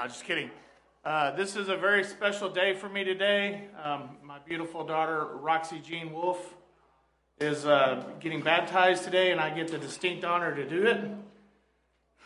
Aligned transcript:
No, 0.00 0.06
just 0.06 0.24
kidding. 0.24 0.50
Uh, 1.04 1.32
this 1.32 1.56
is 1.56 1.68
a 1.68 1.76
very 1.76 2.04
special 2.04 2.48
day 2.48 2.72
for 2.72 2.88
me 2.88 3.04
today. 3.04 3.64
Um, 3.84 4.16
my 4.22 4.38
beautiful 4.38 4.82
daughter, 4.82 5.26
Roxy 5.26 5.78
Jean 5.78 6.10
Wolf, 6.10 6.54
is 7.38 7.66
uh, 7.66 8.02
getting 8.18 8.40
baptized 8.40 9.04
today, 9.04 9.30
and 9.30 9.38
I 9.38 9.50
get 9.50 9.68
the 9.68 9.76
distinct 9.76 10.24
honor 10.24 10.54
to 10.54 10.66
do 10.66 10.86
it. 10.86 11.10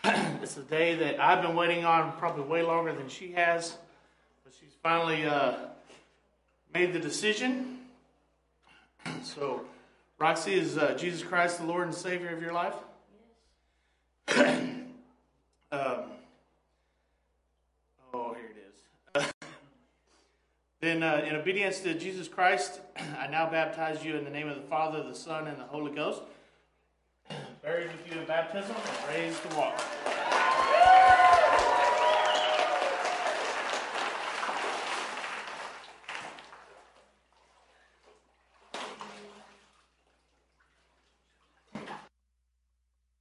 it's 0.40 0.56
a 0.56 0.62
day 0.62 0.94
that 0.94 1.18
I've 1.18 1.42
been 1.42 1.56
waiting 1.56 1.84
on 1.84 2.12
probably 2.12 2.44
way 2.44 2.62
longer 2.62 2.92
than 2.92 3.08
she 3.08 3.32
has, 3.32 3.76
but 4.44 4.52
she's 4.60 4.74
finally 4.80 5.26
uh, 5.26 5.54
made 6.72 6.92
the 6.92 7.00
decision. 7.00 7.80
So, 9.24 9.62
Roxy, 10.18 10.54
is 10.54 10.78
uh, 10.78 10.94
Jesus 10.94 11.24
Christ 11.24 11.58
the 11.58 11.66
Lord 11.66 11.88
and 11.88 11.94
Savior 11.94 12.28
of 12.28 12.40
your 12.40 12.52
life? 12.52 12.74
Yes. 14.28 14.46
um, 15.72 16.04
oh, 18.14 18.34
here 18.34 18.50
it 18.50 19.20
is. 19.20 19.26
Then, 20.84 21.02
uh, 21.02 21.24
in 21.26 21.34
obedience 21.34 21.80
to 21.80 21.94
Jesus 21.94 22.28
Christ, 22.28 22.80
I 23.18 23.26
now 23.26 23.48
baptize 23.48 24.04
you 24.04 24.16
in 24.16 24.24
the 24.24 24.30
name 24.30 24.48
of 24.48 24.56
the 24.56 24.62
Father, 24.62 25.02
the 25.02 25.14
Son, 25.14 25.46
and 25.46 25.58
the 25.58 25.64
Holy 25.64 25.94
Ghost. 25.94 26.22
Buried 27.62 27.86
with 27.86 28.12
you 28.12 28.20
in 28.20 28.26
baptism 28.26 28.76
and 28.76 29.16
raised 29.16 29.42
to 29.48 29.56
walk. 29.56 29.82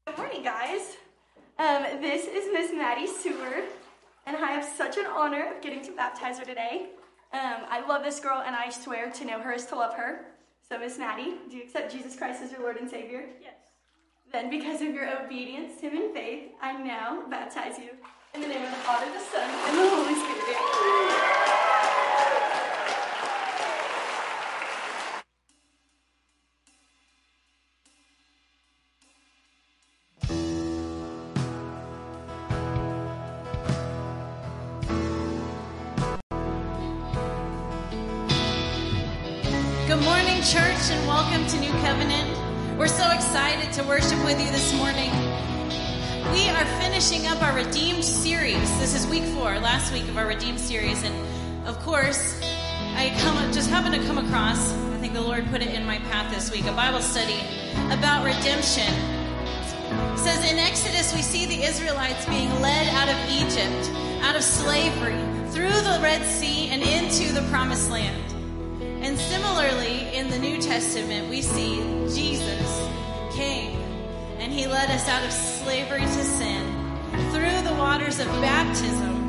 Good 0.05 0.17
morning, 0.17 0.43
guys. 0.43 0.97
Um, 1.57 2.01
this 2.01 2.25
is 2.25 2.51
Miss 2.51 2.73
Maddie 2.73 3.07
Seward, 3.07 3.63
and 4.25 4.35
I 4.35 4.51
have 4.51 4.65
such 4.65 4.97
an 4.97 5.05
honor 5.05 5.53
of 5.55 5.61
getting 5.61 5.81
to 5.85 5.91
baptize 5.93 6.39
her 6.39 6.45
today. 6.45 6.89
Um, 7.33 7.65
I 7.67 7.83
love 7.87 8.03
this 8.03 8.19
girl, 8.19 8.43
and 8.45 8.55
I 8.55 8.69
swear 8.69 9.09
to 9.09 9.25
know 9.25 9.39
her 9.39 9.53
is 9.53 9.65
to 9.67 9.75
love 9.75 9.95
her. 9.95 10.27
So, 10.69 10.77
Miss 10.77 10.99
Maddie, 10.99 11.33
do 11.49 11.57
you 11.57 11.63
accept 11.63 11.91
Jesus 11.91 12.15
Christ 12.15 12.43
as 12.43 12.51
your 12.51 12.61
Lord 12.61 12.77
and 12.77 12.87
Savior? 12.87 13.25
Yes. 13.41 13.55
Then, 14.31 14.51
because 14.51 14.81
of 14.81 14.93
your 14.93 15.09
obedience 15.23 15.81
to 15.81 15.89
Him 15.89 15.97
in 15.97 16.13
faith, 16.13 16.51
I 16.61 16.73
now 16.81 17.23
baptize 17.29 17.79
you 17.79 17.89
in 18.35 18.41
the 18.41 18.47
name 18.47 18.63
of 18.63 18.69
the 18.69 18.77
Father, 18.77 19.05
the 19.11 19.19
Son, 19.19 19.49
and 19.67 19.77
the 19.77 19.89
Holy 19.89 20.13
Spirit. 20.13 21.52
Course, 51.93 52.41
I 52.95 53.15
come 53.19 53.37
just 53.53 53.69
happened 53.69 53.93
to 53.93 54.01
come 54.07 54.17
across, 54.17 54.73
I 54.73 54.97
think 54.97 55.13
the 55.13 55.21
Lord 55.21 55.45
put 55.51 55.61
it 55.61 55.75
in 55.75 55.85
my 55.85 55.99
path 55.99 56.33
this 56.33 56.51
week, 56.51 56.65
a 56.65 56.71
Bible 56.71 57.01
study 57.01 57.39
about 57.91 58.25
redemption. 58.25 58.91
It 60.11 60.17
says 60.17 60.51
in 60.51 60.57
Exodus, 60.57 61.13
we 61.13 61.21
see 61.21 61.45
the 61.45 61.61
Israelites 61.63 62.25
being 62.25 62.49
led 62.61 62.87
out 62.95 63.09
of 63.09 63.29
Egypt, 63.29 63.91
out 64.23 64.35
of 64.35 64.41
slavery, 64.41 65.21
through 65.51 65.69
the 65.69 65.99
Red 66.01 66.25
Sea 66.25 66.69
and 66.69 66.81
into 66.81 67.31
the 67.31 67.47
promised 67.51 67.91
land. 67.91 68.33
And 69.03 69.15
similarly, 69.15 70.15
in 70.15 70.31
the 70.31 70.39
New 70.39 70.59
Testament, 70.59 71.29
we 71.29 71.43
see 71.43 71.75
Jesus 72.09 72.89
came 73.35 73.77
and 74.39 74.51
he 74.51 74.65
led 74.65 74.89
us 74.89 75.07
out 75.07 75.23
of 75.23 75.31
slavery 75.31 76.01
to 76.01 76.23
sin 76.23 76.63
through 77.29 77.61
the 77.69 77.75
waters 77.77 78.19
of 78.19 78.25
baptism 78.41 79.22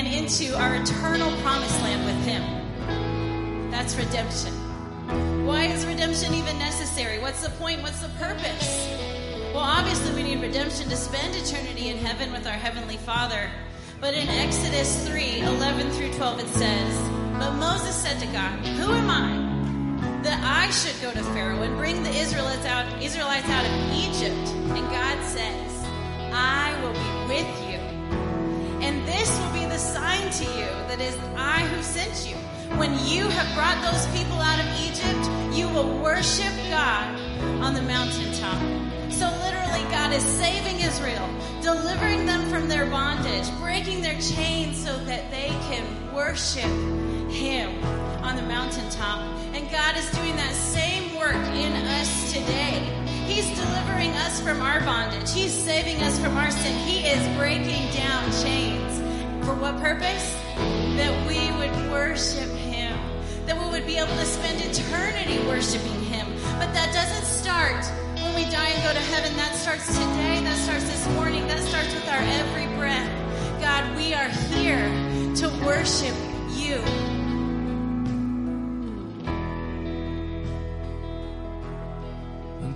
and 0.00 0.08
into 0.08 0.56
our 0.56 0.76
eternal 0.76 1.30
promised 1.42 1.78
land 1.82 2.06
with 2.06 2.24
him. 2.24 3.70
That's 3.70 3.94
redemption. 3.96 4.54
Why 5.44 5.66
is 5.66 5.84
redemption 5.84 6.32
even 6.32 6.58
necessary? 6.58 7.18
What's 7.18 7.42
the 7.42 7.50
point? 7.50 7.82
What's 7.82 8.00
the 8.00 8.08
purpose? 8.18 8.88
Well, 9.52 9.58
obviously, 9.58 10.14
we 10.14 10.22
need 10.22 10.40
redemption 10.40 10.88
to 10.88 10.96
spend 10.96 11.36
eternity 11.36 11.90
in 11.90 11.98
heaven 11.98 12.32
with 12.32 12.46
our 12.46 12.54
Heavenly 12.54 12.96
Father. 12.96 13.50
But 14.00 14.14
in 14.14 14.26
Exodus 14.28 15.06
3 15.06 15.42
11 15.42 15.90
through 15.90 16.14
12, 16.14 16.40
it 16.40 16.48
says, 16.48 17.10
but 17.38 17.52
Moses 17.56 17.94
said 17.94 18.18
to 18.20 18.26
God, 18.28 18.58
Who 18.80 18.92
am 18.94 19.10
I 19.10 20.22
that 20.22 20.40
I 20.42 20.70
should 20.70 20.98
go 21.02 21.12
to 21.12 21.22
Pharaoh 21.34 21.60
and 21.60 21.76
bring 21.76 22.02
the 22.02 22.10
Israelites 22.10 22.64
out, 22.64 22.86
Israelites 23.02 23.48
out 23.50 23.66
of 23.66 23.72
Egypt? 23.92 24.48
And 24.78 24.90
God 24.90 25.22
says, 25.26 25.84
I 26.32 26.74
will 26.82 26.94
be 26.94 27.34
with 27.34 27.68
you. 27.68 27.69
The 29.80 29.86
sign 29.86 30.30
to 30.30 30.44
you 30.44 30.68
that 30.88 31.00
is 31.00 31.16
I 31.38 31.60
who 31.60 31.82
sent 31.82 32.28
you. 32.28 32.36
When 32.76 32.92
you 33.08 33.24
have 33.30 33.48
brought 33.56 33.80
those 33.80 34.04
people 34.12 34.36
out 34.36 34.60
of 34.60 34.68
Egypt, 34.84 35.56
you 35.56 35.70
will 35.70 36.02
worship 36.02 36.52
God 36.68 37.18
on 37.64 37.72
the 37.72 37.80
mountaintop. 37.80 38.60
So 39.10 39.24
literally, 39.40 39.80
God 39.88 40.12
is 40.12 40.22
saving 40.22 40.80
Israel, 40.80 41.26
delivering 41.62 42.26
them 42.26 42.44
from 42.50 42.68
their 42.68 42.84
bondage, 42.90 43.48
breaking 43.58 44.02
their 44.02 44.20
chains 44.20 44.76
so 44.84 44.98
that 45.06 45.30
they 45.30 45.48
can 45.72 46.12
worship 46.12 46.68
him 47.32 47.82
on 48.22 48.36
the 48.36 48.42
mountaintop. 48.42 49.24
And 49.54 49.70
God 49.70 49.96
is 49.96 50.10
doing 50.10 50.36
that 50.36 50.52
same 50.52 51.16
work 51.16 51.42
in 51.56 51.72
us 51.72 52.34
today. 52.34 52.84
He's 53.24 53.48
delivering 53.56 54.10
us 54.28 54.42
from 54.42 54.60
our 54.60 54.80
bondage. 54.80 55.32
He's 55.32 55.54
saving 55.54 56.02
us 56.02 56.18
from 56.18 56.36
our 56.36 56.50
sin. 56.50 56.76
He 56.86 57.06
is 57.06 57.38
breaking 57.38 57.90
down 57.94 58.30
chains. 58.42 58.89
For 59.44 59.54
what 59.54 59.78
purpose? 59.80 60.36
That 60.96 61.12
we 61.26 61.50
would 61.58 61.90
worship 61.90 62.50
Him. 62.50 62.98
That 63.46 63.58
we 63.58 63.70
would 63.70 63.86
be 63.86 63.96
able 63.96 64.14
to 64.14 64.24
spend 64.24 64.60
eternity 64.60 65.38
worshiping 65.46 66.00
Him. 66.04 66.26
But 66.58 66.72
that 66.74 66.92
doesn't 66.92 67.24
start 67.24 67.84
when 68.22 68.34
we 68.34 68.44
die 68.50 68.68
and 68.68 68.82
go 68.82 68.92
to 68.92 69.06
heaven. 69.12 69.36
That 69.36 69.54
starts 69.54 69.86
today. 69.86 70.40
That 70.44 70.56
starts 70.56 70.84
this 70.84 71.06
morning. 71.14 71.46
That 71.46 71.60
starts 71.60 71.92
with 71.94 72.08
our 72.08 72.22
every 72.40 72.66
breath. 72.76 73.10
God, 73.60 73.96
we 73.96 74.14
are 74.14 74.28
here 74.28 74.88
to 75.36 75.48
worship 75.64 76.14
you. 76.54 76.82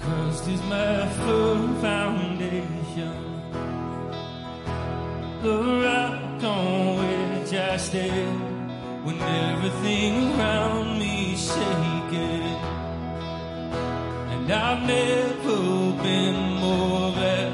Christ 0.05 0.49
is 0.49 0.63
my 0.65 1.09
firm 1.25 1.81
foundation, 1.81 3.41
the 5.41 5.57
rock 5.83 6.24
on 6.45 6.99
which 6.99 7.53
I 7.55 7.77
stand 7.77 9.05
when 9.05 9.21
everything 9.21 10.33
around 10.33 10.99
me 10.99 11.37
shaking. 11.37 12.57
And 14.33 14.53
I've 14.53 14.87
never 14.87 16.03
been 16.03 16.39
more 16.61 17.13
glad 17.13 17.53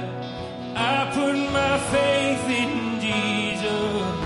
I 0.77 1.11
put 1.15 1.37
my 1.53 1.79
faith 1.95 2.45
in 2.63 3.01
Jesus, 3.01 4.19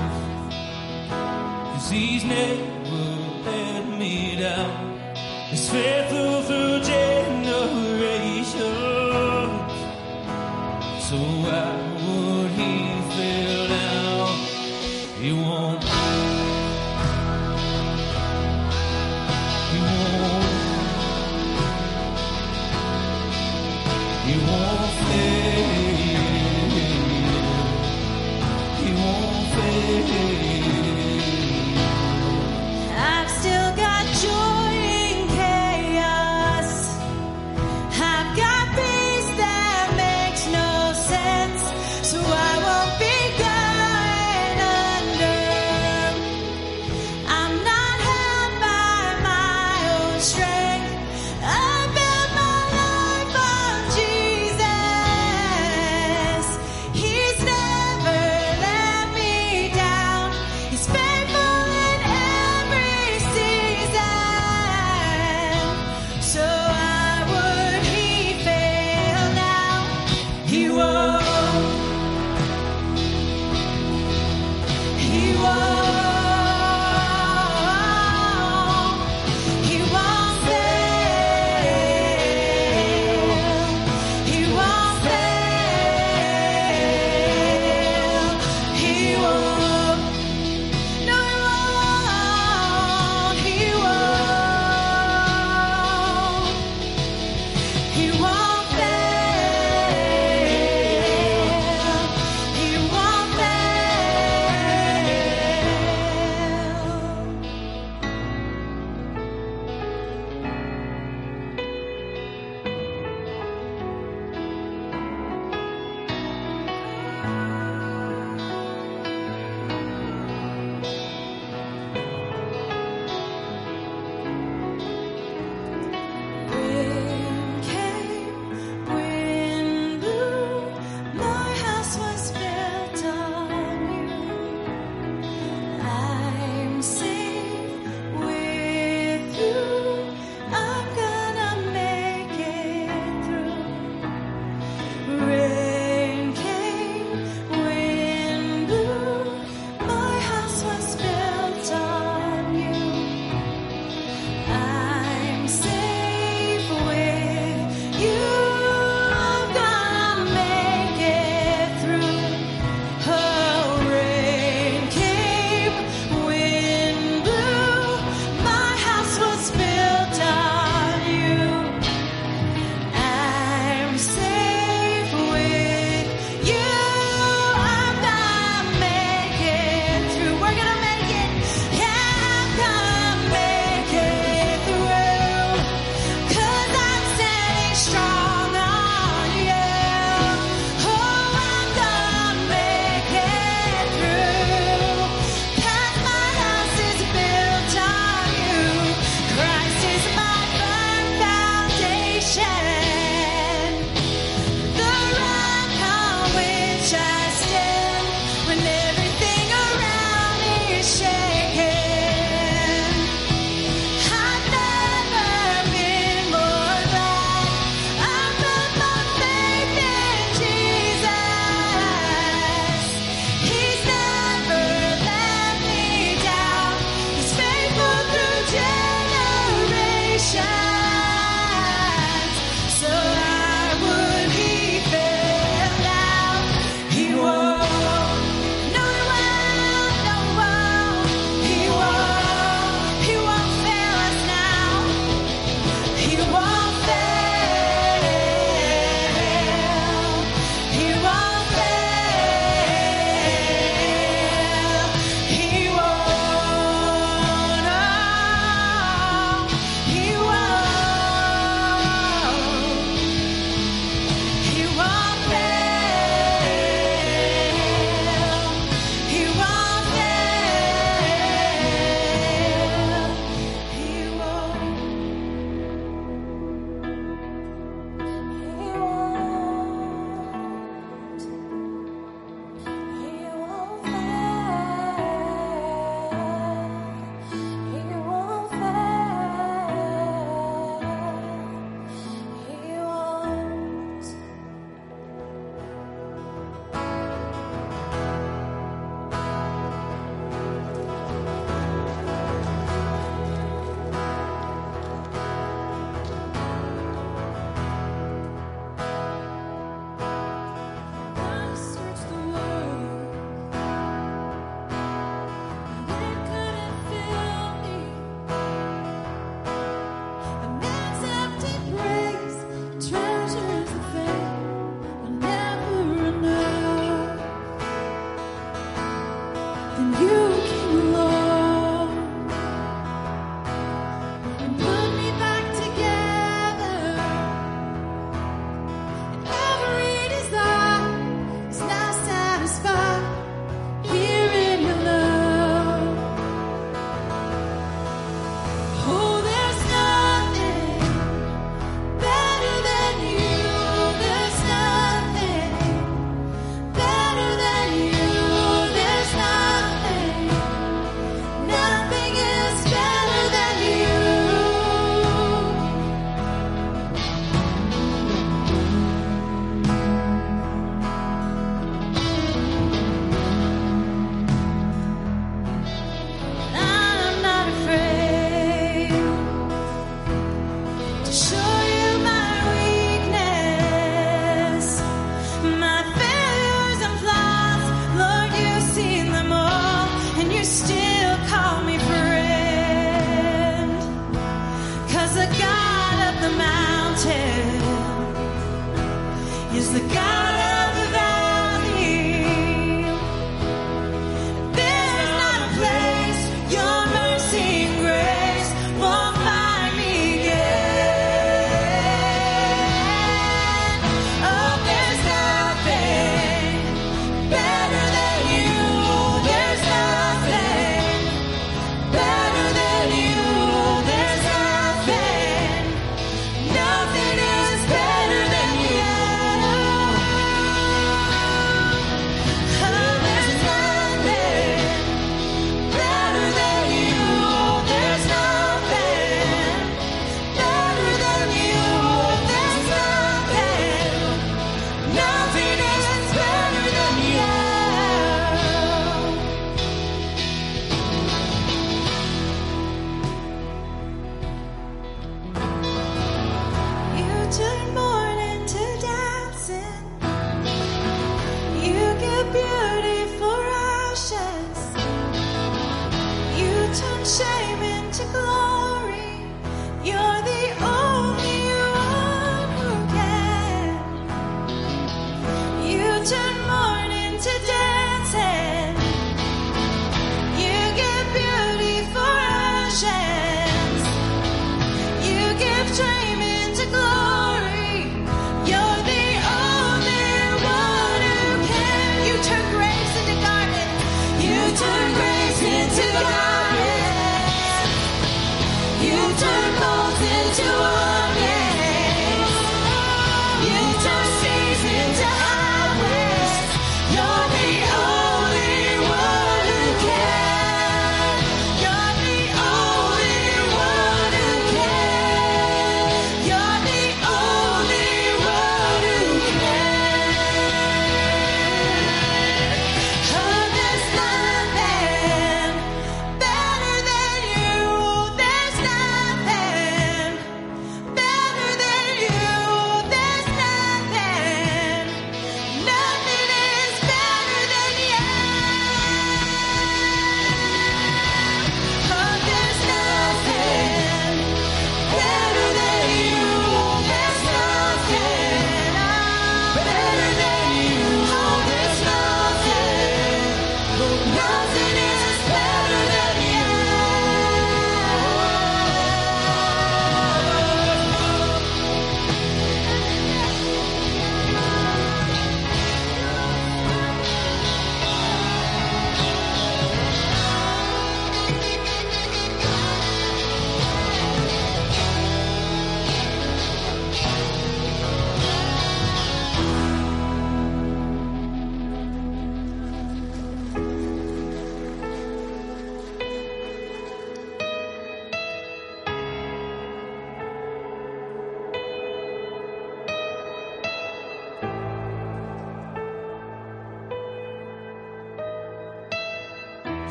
cause 1.72 1.90
he's 1.90 2.24
never 2.24 3.04
let 3.44 3.98
me 3.98 4.36
down. 4.36 4.98
His 5.50 5.68
faithful 5.70 6.42
through 6.42 6.80
generations, 6.80 7.74
So 11.06 11.16
why 11.16 11.66
would? 12.06 12.33
He 15.24 15.32
won't. 15.32 15.93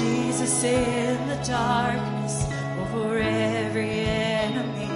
Jesus 0.00 0.64
in 0.64 1.28
the 1.28 1.36
darkness 1.44 2.48
over 2.80 3.18
every 3.18 3.90
enemy. 4.00 4.88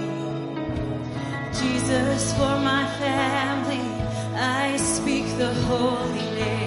Jesus 1.53 2.33
for 2.33 2.57
my 2.71 2.87
family, 2.97 3.85
I 4.33 4.75
speak 4.77 5.25
the 5.37 5.53
holy 5.69 6.27
name. 6.39 6.64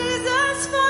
Jesus 0.00 0.66
for 0.68 0.89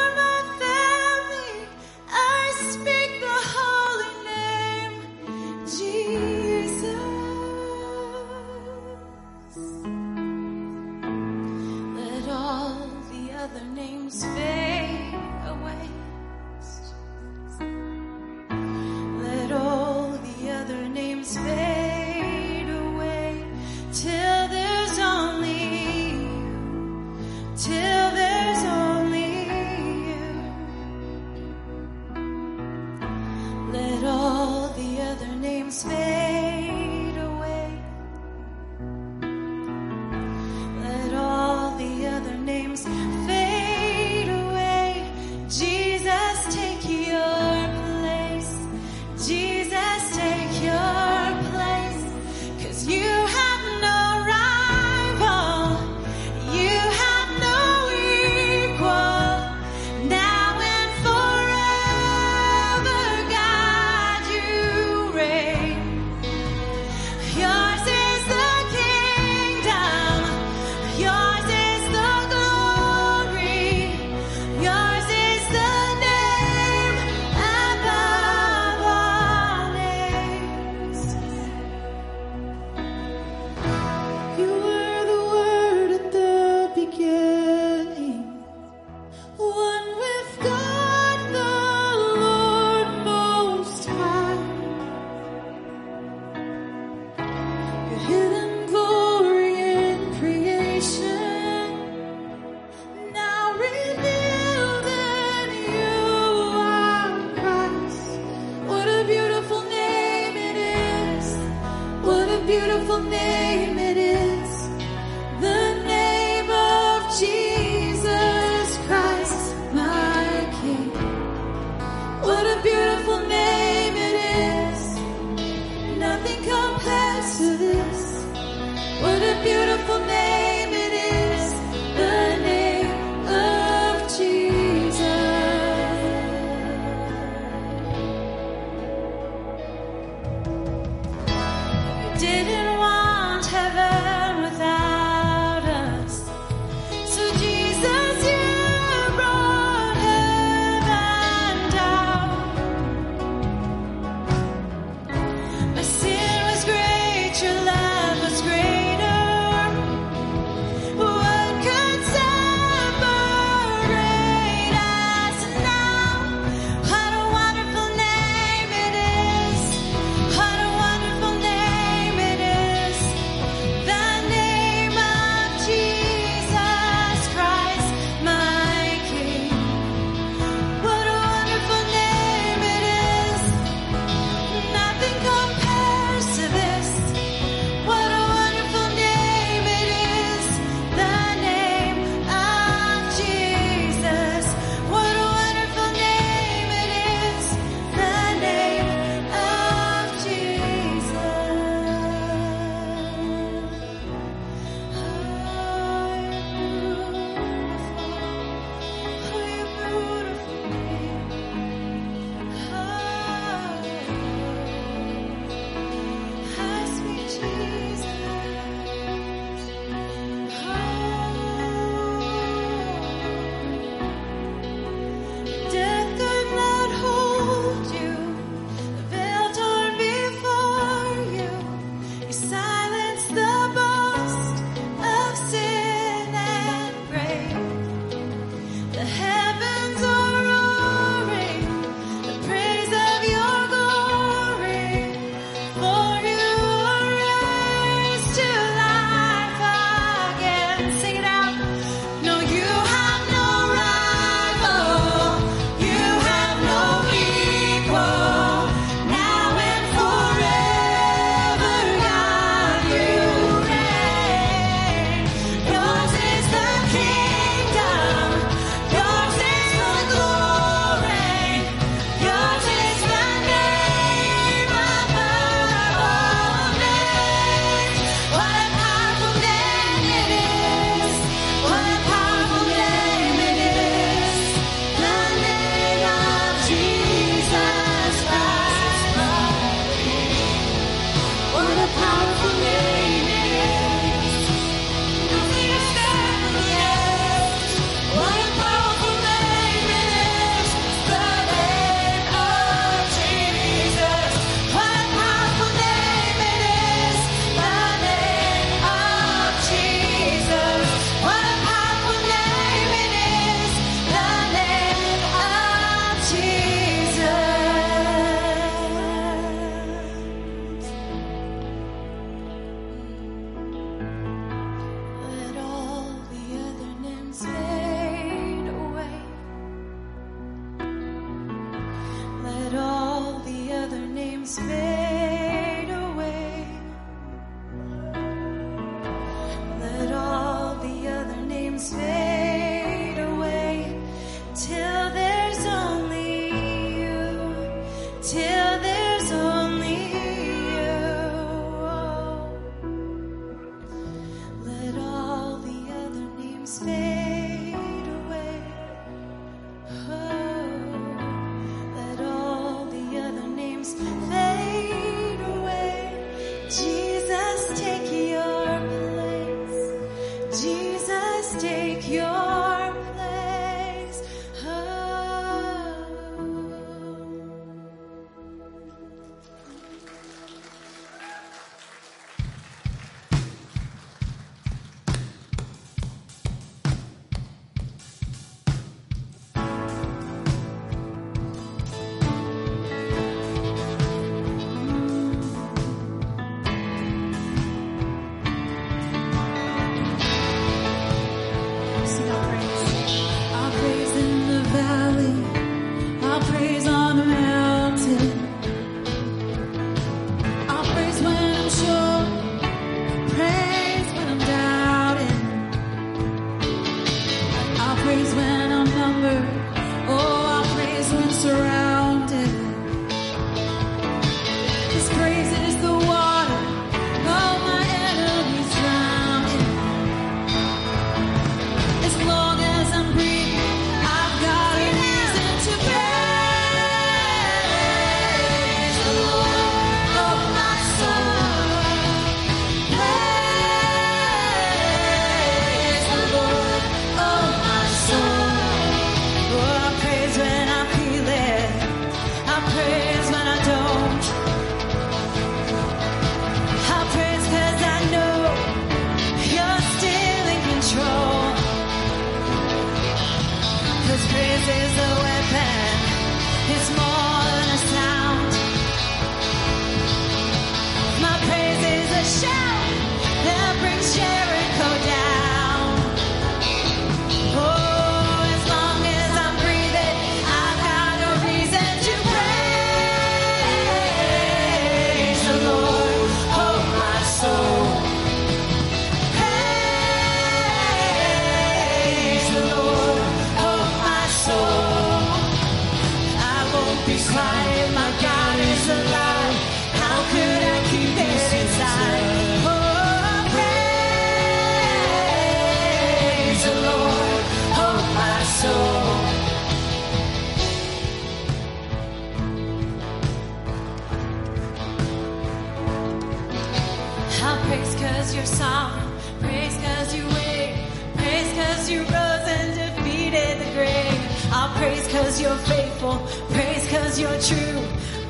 you're 525.40 525.62
faithful. 525.64 526.18
Praise 526.52 526.86
cause 526.90 527.18
you're 527.18 527.40
true. 527.40 527.80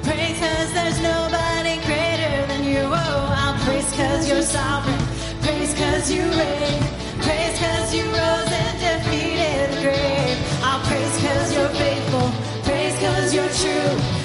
Praise 0.02 0.38
cause 0.38 0.72
there's 0.72 1.00
nobody 1.02 1.74
greater 1.84 2.46
than 2.46 2.64
you. 2.64 2.82
Oh, 2.86 3.36
I'll 3.42 3.58
praise 3.64 3.90
cause 3.96 4.28
you're 4.28 4.42
sovereign. 4.42 5.02
Praise 5.42 5.74
cause 5.74 6.10
you 6.10 6.22
reign. 6.22 6.82
Praise 7.26 7.58
cause 7.58 7.94
you 7.94 8.04
rose 8.04 8.52
and 8.62 8.76
defeated 8.86 9.66
the 9.74 9.80
grave. 9.82 10.38
I'll 10.62 10.82
praise 10.86 11.16
cause 11.24 11.54
you're 11.54 11.74
faithful. 11.82 12.30
Praise 12.62 12.96
cause 13.00 13.34
you're 13.34 13.54
true. 13.62 14.19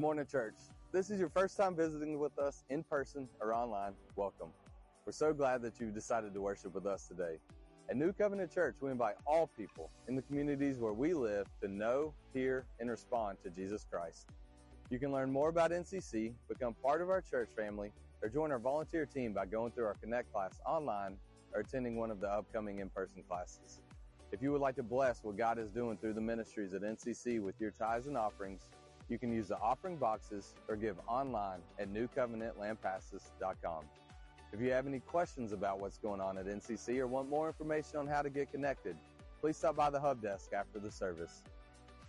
Good 0.00 0.06
morning, 0.06 0.26
church. 0.32 0.54
This 0.92 1.10
is 1.10 1.20
your 1.20 1.28
first 1.28 1.58
time 1.58 1.76
visiting 1.76 2.18
with 2.18 2.38
us 2.38 2.64
in 2.70 2.82
person 2.84 3.28
or 3.38 3.52
online. 3.52 3.92
Welcome. 4.16 4.48
We're 5.04 5.12
so 5.12 5.34
glad 5.34 5.60
that 5.60 5.78
you've 5.78 5.92
decided 5.92 6.32
to 6.32 6.40
worship 6.40 6.74
with 6.74 6.86
us 6.86 7.06
today. 7.06 7.36
At 7.90 7.98
New 7.98 8.14
Covenant 8.14 8.50
Church, 8.50 8.76
we 8.80 8.90
invite 8.90 9.16
all 9.26 9.50
people 9.58 9.90
in 10.08 10.16
the 10.16 10.22
communities 10.22 10.78
where 10.78 10.94
we 10.94 11.12
live 11.12 11.46
to 11.60 11.68
know, 11.68 12.14
hear, 12.32 12.64
and 12.80 12.88
respond 12.88 13.36
to 13.44 13.50
Jesus 13.50 13.84
Christ. 13.92 14.30
You 14.88 14.98
can 14.98 15.12
learn 15.12 15.30
more 15.30 15.50
about 15.50 15.70
NCC, 15.70 16.32
become 16.48 16.74
part 16.82 17.02
of 17.02 17.10
our 17.10 17.20
church 17.20 17.50
family, 17.54 17.92
or 18.22 18.30
join 18.30 18.52
our 18.52 18.58
volunteer 18.58 19.04
team 19.04 19.34
by 19.34 19.44
going 19.44 19.70
through 19.72 19.84
our 19.84 19.96
Connect 20.00 20.32
class 20.32 20.62
online 20.64 21.18
or 21.52 21.60
attending 21.60 21.96
one 21.96 22.10
of 22.10 22.20
the 22.20 22.28
upcoming 22.32 22.78
in-person 22.78 23.22
classes. 23.28 23.82
If 24.32 24.40
you 24.40 24.50
would 24.50 24.62
like 24.62 24.76
to 24.76 24.82
bless 24.82 25.22
what 25.22 25.36
God 25.36 25.58
is 25.58 25.70
doing 25.70 25.98
through 25.98 26.14
the 26.14 26.22
ministries 26.22 26.72
at 26.72 26.80
NCC 26.80 27.38
with 27.38 27.56
your 27.60 27.72
tithes 27.72 28.06
and 28.06 28.16
offerings, 28.16 28.62
you 29.10 29.18
can 29.18 29.32
use 29.32 29.48
the 29.48 29.58
offering 29.58 29.96
boxes 29.96 30.54
or 30.68 30.76
give 30.76 30.96
online 31.08 31.58
at 31.78 31.92
newcovenantlampasas.com. 31.92 33.84
If 34.52 34.60
you 34.60 34.70
have 34.70 34.86
any 34.86 35.00
questions 35.00 35.52
about 35.52 35.80
what's 35.80 35.98
going 35.98 36.20
on 36.20 36.38
at 36.38 36.46
NCC 36.46 36.98
or 36.98 37.06
want 37.06 37.28
more 37.28 37.48
information 37.48 37.98
on 37.98 38.06
how 38.06 38.22
to 38.22 38.30
get 38.30 38.50
connected, 38.50 38.96
please 39.40 39.56
stop 39.56 39.76
by 39.76 39.90
the 39.90 40.00
hub 40.00 40.22
desk 40.22 40.52
after 40.52 40.78
the 40.78 40.90
service. 40.90 41.42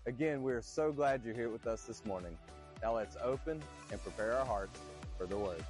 Again, 0.06 0.42
we 0.42 0.52
are 0.54 0.62
so 0.62 0.92
glad 0.92 1.24
you're 1.24 1.36
here 1.36 1.50
with 1.50 1.68
us 1.68 1.84
this 1.84 2.06
morning. 2.06 2.38
Now 2.82 2.96
let's 2.96 3.18
open 3.24 3.62
and 3.92 4.02
prepare 4.02 4.38
our 4.38 4.46
hearts 4.46 4.80
for 5.18 5.26
the 5.28 5.38
word. 5.38 5.64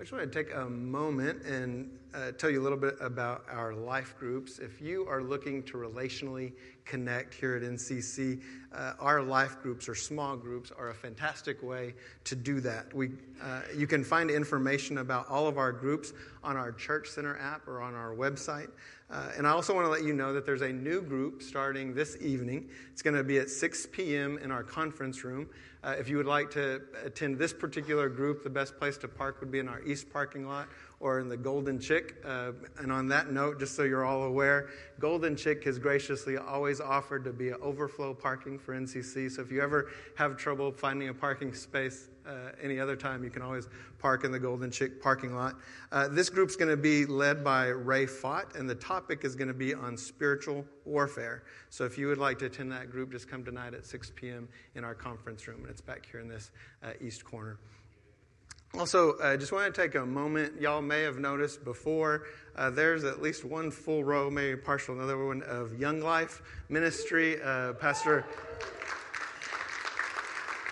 I 0.00 0.02
just 0.02 0.14
want 0.14 0.32
to 0.32 0.42
take 0.42 0.54
a 0.54 0.64
moment 0.64 1.42
and 1.42 1.90
uh, 2.14 2.32
tell 2.32 2.48
you 2.48 2.62
a 2.62 2.64
little 2.64 2.78
bit 2.78 2.96
about 3.02 3.44
our 3.52 3.74
life 3.74 4.14
groups. 4.18 4.58
If 4.58 4.80
you 4.80 5.06
are 5.06 5.22
looking 5.22 5.62
to 5.64 5.74
relationally 5.74 6.54
connect 6.86 7.34
here 7.34 7.54
at 7.54 7.62
NCC, 7.62 8.40
uh, 8.74 8.94
our 8.98 9.22
life 9.22 9.60
groups 9.60 9.90
or 9.90 9.94
small 9.94 10.38
groups 10.38 10.72
are 10.74 10.88
a 10.88 10.94
fantastic 10.94 11.62
way 11.62 11.92
to 12.24 12.34
do 12.34 12.60
that. 12.60 12.94
We, 12.94 13.10
uh, 13.42 13.60
you 13.76 13.86
can 13.86 14.02
find 14.02 14.30
information 14.30 14.96
about 14.96 15.28
all 15.28 15.46
of 15.46 15.58
our 15.58 15.70
groups 15.70 16.14
on 16.42 16.56
our 16.56 16.72
Church 16.72 17.10
Center 17.10 17.36
app 17.36 17.68
or 17.68 17.82
on 17.82 17.94
our 17.94 18.14
website. 18.14 18.70
Uh, 19.10 19.30
and 19.36 19.46
I 19.46 19.50
also 19.50 19.74
want 19.74 19.86
to 19.86 19.90
let 19.90 20.04
you 20.04 20.12
know 20.12 20.32
that 20.32 20.46
there's 20.46 20.62
a 20.62 20.72
new 20.72 21.02
group 21.02 21.42
starting 21.42 21.94
this 21.94 22.16
evening. 22.20 22.68
It's 22.92 23.02
going 23.02 23.16
to 23.16 23.24
be 23.24 23.38
at 23.38 23.50
6 23.50 23.88
p.m. 23.90 24.38
in 24.38 24.52
our 24.52 24.62
conference 24.62 25.24
room. 25.24 25.48
Uh, 25.82 25.96
if 25.98 26.08
you 26.08 26.16
would 26.16 26.26
like 26.26 26.50
to 26.50 26.82
attend 27.04 27.38
this 27.38 27.52
particular 27.52 28.08
group, 28.08 28.44
the 28.44 28.50
best 28.50 28.78
place 28.78 28.96
to 28.98 29.08
park 29.08 29.40
would 29.40 29.50
be 29.50 29.58
in 29.58 29.68
our 29.68 29.82
east 29.82 30.10
parking 30.12 30.46
lot 30.46 30.68
or 31.00 31.18
in 31.18 31.28
the 31.28 31.36
Golden 31.36 31.80
Chick. 31.80 32.22
Uh, 32.24 32.52
and 32.78 32.92
on 32.92 33.08
that 33.08 33.32
note, 33.32 33.58
just 33.58 33.74
so 33.74 33.82
you're 33.82 34.04
all 34.04 34.24
aware, 34.24 34.68
Golden 35.00 35.34
Chick 35.34 35.64
has 35.64 35.78
graciously 35.78 36.36
always 36.36 36.80
offered 36.80 37.24
to 37.24 37.32
be 37.32 37.48
an 37.48 37.56
overflow 37.62 38.14
parking 38.14 38.58
for 38.58 38.74
NCC. 38.74 39.30
So 39.30 39.42
if 39.42 39.50
you 39.50 39.62
ever 39.62 39.90
have 40.16 40.36
trouble 40.36 40.70
finding 40.70 41.08
a 41.08 41.14
parking 41.14 41.54
space 41.54 42.10
uh, 42.30 42.52
any 42.62 42.78
other 42.78 42.96
time, 42.96 43.24
you 43.24 43.30
can 43.30 43.42
always 43.42 43.68
park 43.98 44.24
in 44.24 44.30
the 44.30 44.38
Golden 44.38 44.70
Chick 44.70 45.02
parking 45.02 45.34
lot. 45.34 45.56
Uh, 45.90 46.08
this 46.08 46.30
group's 46.30 46.56
going 46.56 46.70
to 46.70 46.76
be 46.76 47.06
led 47.06 47.42
by 47.42 47.66
Ray 47.66 48.06
Fott, 48.06 48.58
and 48.58 48.70
the 48.70 48.74
topic 48.74 49.24
is 49.24 49.34
going 49.34 49.48
to 49.48 49.54
be 49.54 49.74
on 49.74 49.96
spiritual 49.96 50.64
warfare. 50.84 51.42
So 51.70 51.84
if 51.84 51.98
you 51.98 52.06
would 52.06 52.18
like 52.18 52.38
to 52.38 52.46
attend 52.46 52.72
that 52.72 52.90
group, 52.90 53.12
just 53.12 53.28
come 53.28 53.44
tonight 53.44 53.74
at 53.74 53.84
6 53.84 54.12
p.m. 54.14 54.48
in 54.74 54.84
our 54.84 54.94
conference 54.94 55.46
room, 55.48 55.62
and 55.62 55.70
it's 55.70 55.80
back 55.80 56.06
here 56.10 56.20
in 56.20 56.28
this 56.28 56.50
uh, 56.82 56.92
east 57.00 57.24
corner. 57.24 57.58
Also, 58.78 59.18
I 59.18 59.34
uh, 59.34 59.36
just 59.36 59.50
want 59.50 59.74
to 59.74 59.82
take 59.82 59.96
a 59.96 60.06
moment. 60.06 60.60
Y'all 60.60 60.80
may 60.80 61.02
have 61.02 61.18
noticed 61.18 61.64
before, 61.64 62.26
uh, 62.54 62.70
there's 62.70 63.02
at 63.02 63.20
least 63.20 63.44
one 63.44 63.68
full 63.68 64.04
row, 64.04 64.30
maybe 64.30 64.56
partial, 64.56 64.94
another 64.94 65.24
one 65.24 65.42
of 65.42 65.76
Young 65.80 66.00
Life 66.00 66.40
Ministry. 66.68 67.42
Uh, 67.42 67.72
Pastor 67.72 68.24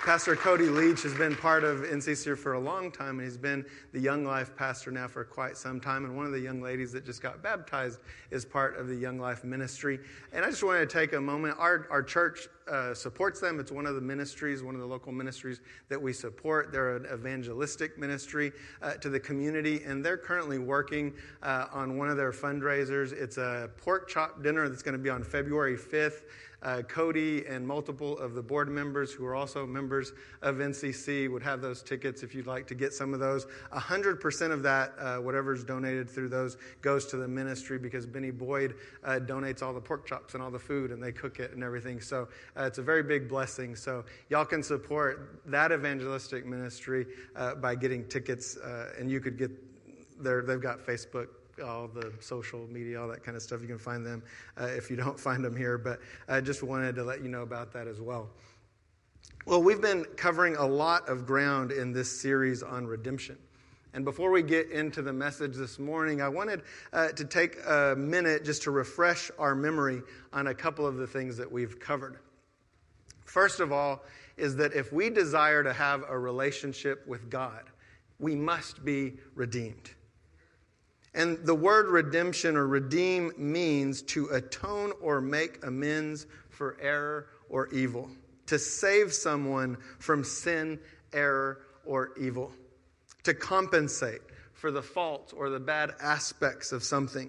Pastor 0.04 0.36
Cody 0.36 0.66
Leach 0.66 1.02
has 1.02 1.12
been 1.12 1.34
part 1.34 1.64
of 1.64 1.80
NCC 1.80 2.38
for 2.38 2.54
a 2.54 2.58
long 2.58 2.90
time, 2.90 3.18
and 3.18 3.22
he's 3.22 3.36
been 3.36 3.66
the 3.92 3.98
Young 3.98 4.24
Life 4.24 4.56
pastor 4.56 4.90
now 4.90 5.08
for 5.08 5.24
quite 5.24 5.56
some 5.56 5.80
time. 5.80 6.04
And 6.04 6.16
one 6.16 6.24
of 6.24 6.32
the 6.32 6.40
young 6.40 6.62
ladies 6.62 6.92
that 6.92 7.04
just 7.04 7.20
got 7.20 7.42
baptized 7.42 8.00
is 8.30 8.44
part 8.44 8.78
of 8.78 8.86
the 8.86 8.94
Young 8.94 9.18
Life 9.18 9.44
ministry. 9.44 9.98
And 10.32 10.44
I 10.44 10.50
just 10.50 10.62
wanted 10.62 10.88
to 10.88 10.98
take 10.98 11.12
a 11.14 11.20
moment. 11.20 11.56
Our, 11.58 11.88
our 11.90 12.02
church 12.02 12.48
uh, 12.70 12.94
supports 12.94 13.40
them. 13.40 13.58
It's 13.58 13.72
one 13.72 13.86
of 13.86 13.96
the 13.96 14.00
ministries, 14.00 14.62
one 14.62 14.74
of 14.74 14.80
the 14.80 14.86
local 14.86 15.10
ministries 15.10 15.60
that 15.88 16.00
we 16.00 16.12
support. 16.12 16.70
They're 16.70 16.96
an 16.96 17.06
evangelistic 17.12 17.98
ministry 17.98 18.52
uh, 18.80 18.94
to 18.94 19.10
the 19.10 19.20
community, 19.20 19.82
and 19.84 20.04
they're 20.04 20.16
currently 20.16 20.58
working 20.58 21.12
uh, 21.42 21.66
on 21.72 21.98
one 21.98 22.08
of 22.08 22.16
their 22.16 22.32
fundraisers. 22.32 23.12
It's 23.12 23.36
a 23.36 23.70
pork 23.76 24.08
chop 24.08 24.42
dinner 24.42 24.68
that's 24.68 24.82
going 24.82 24.96
to 24.96 25.02
be 25.02 25.10
on 25.10 25.24
February 25.24 25.76
5th. 25.76 26.22
Uh, 26.62 26.82
Cody 26.82 27.46
and 27.46 27.66
multiple 27.66 28.18
of 28.18 28.34
the 28.34 28.42
board 28.42 28.68
members 28.68 29.12
who 29.12 29.24
are 29.24 29.34
also 29.34 29.64
members 29.64 30.12
of 30.42 30.56
NCC 30.56 31.30
would 31.30 31.42
have 31.42 31.60
those 31.60 31.82
tickets 31.82 32.22
if 32.22 32.34
you'd 32.34 32.48
like 32.48 32.66
to 32.66 32.74
get 32.74 32.92
some 32.92 33.14
of 33.14 33.20
those. 33.20 33.46
100% 33.72 34.50
of 34.50 34.62
that, 34.64 34.92
uh, 34.98 35.16
whatever 35.18 35.54
is 35.54 35.62
donated 35.62 36.10
through 36.10 36.28
those, 36.28 36.56
goes 36.82 37.06
to 37.06 37.16
the 37.16 37.28
ministry 37.28 37.78
because 37.78 38.06
Benny 38.06 38.32
Boyd 38.32 38.74
uh, 39.04 39.20
donates 39.22 39.62
all 39.62 39.72
the 39.72 39.80
pork 39.80 40.06
chops 40.06 40.34
and 40.34 40.42
all 40.42 40.50
the 40.50 40.58
food 40.58 40.90
and 40.90 41.02
they 41.02 41.12
cook 41.12 41.38
it 41.38 41.52
and 41.52 41.62
everything. 41.62 42.00
So 42.00 42.28
uh, 42.56 42.64
it's 42.64 42.78
a 42.78 42.82
very 42.82 43.04
big 43.04 43.28
blessing. 43.28 43.76
So 43.76 44.04
y'all 44.28 44.44
can 44.44 44.62
support 44.62 45.40
that 45.46 45.70
evangelistic 45.70 46.44
ministry 46.44 47.06
uh, 47.36 47.54
by 47.54 47.76
getting 47.76 48.06
tickets, 48.08 48.56
uh, 48.56 48.92
and 48.98 49.10
you 49.10 49.20
could 49.20 49.38
get 49.38 49.50
there. 50.22 50.42
They've 50.42 50.60
got 50.60 50.84
Facebook 50.84 51.28
all 51.60 51.88
the 51.88 52.12
social 52.20 52.66
media, 52.68 53.00
all 53.00 53.08
that 53.08 53.22
kind 53.22 53.36
of 53.36 53.42
stuff. 53.42 53.60
You 53.60 53.68
can 53.68 53.78
find 53.78 54.04
them 54.04 54.22
uh, 54.60 54.66
if 54.66 54.90
you 54.90 54.96
don't 54.96 55.18
find 55.28 55.44
them 55.44 55.56
here. 55.56 55.78
But 55.78 56.00
I 56.28 56.40
just 56.40 56.62
wanted 56.62 56.94
to 56.96 57.04
let 57.04 57.22
you 57.22 57.28
know 57.28 57.42
about 57.42 57.72
that 57.72 57.86
as 57.86 58.00
well. 58.00 58.30
Well, 59.46 59.62
we've 59.62 59.80
been 59.80 60.04
covering 60.16 60.56
a 60.56 60.66
lot 60.66 61.08
of 61.08 61.26
ground 61.26 61.72
in 61.72 61.92
this 61.92 62.20
series 62.20 62.62
on 62.62 62.86
redemption. 62.86 63.38
And 63.94 64.04
before 64.04 64.30
we 64.30 64.42
get 64.42 64.70
into 64.70 65.00
the 65.00 65.12
message 65.12 65.56
this 65.56 65.78
morning, 65.78 66.20
I 66.20 66.28
wanted 66.28 66.62
uh, 66.92 67.08
to 67.08 67.24
take 67.24 67.56
a 67.66 67.94
minute 67.96 68.44
just 68.44 68.62
to 68.64 68.70
refresh 68.70 69.30
our 69.38 69.54
memory 69.54 70.02
on 70.32 70.48
a 70.48 70.54
couple 70.54 70.86
of 70.86 70.96
the 70.96 71.06
things 71.06 71.36
that 71.38 71.50
we've 71.50 71.80
covered. 71.80 72.18
First 73.24 73.60
of 73.60 73.72
all, 73.72 74.02
is 74.36 74.54
that 74.56 74.74
if 74.74 74.92
we 74.92 75.10
desire 75.10 75.62
to 75.62 75.72
have 75.72 76.04
a 76.08 76.18
relationship 76.18 77.06
with 77.06 77.30
God, 77.30 77.64
we 78.18 78.34
must 78.34 78.84
be 78.84 79.14
redeemed. 79.34 79.90
And 81.18 81.44
the 81.44 81.54
word 81.54 81.88
redemption 81.88 82.56
or 82.56 82.68
redeem 82.68 83.32
means 83.36 84.02
to 84.02 84.28
atone 84.28 84.92
or 85.00 85.20
make 85.20 85.64
amends 85.66 86.26
for 86.48 86.76
error 86.80 87.26
or 87.48 87.66
evil, 87.70 88.08
to 88.46 88.56
save 88.56 89.12
someone 89.12 89.76
from 89.98 90.22
sin, 90.22 90.78
error, 91.12 91.62
or 91.84 92.12
evil, 92.20 92.52
to 93.24 93.34
compensate 93.34 94.20
for 94.52 94.70
the 94.70 94.80
fault 94.80 95.34
or 95.36 95.50
the 95.50 95.58
bad 95.58 95.90
aspects 96.00 96.70
of 96.70 96.84
something. 96.84 97.28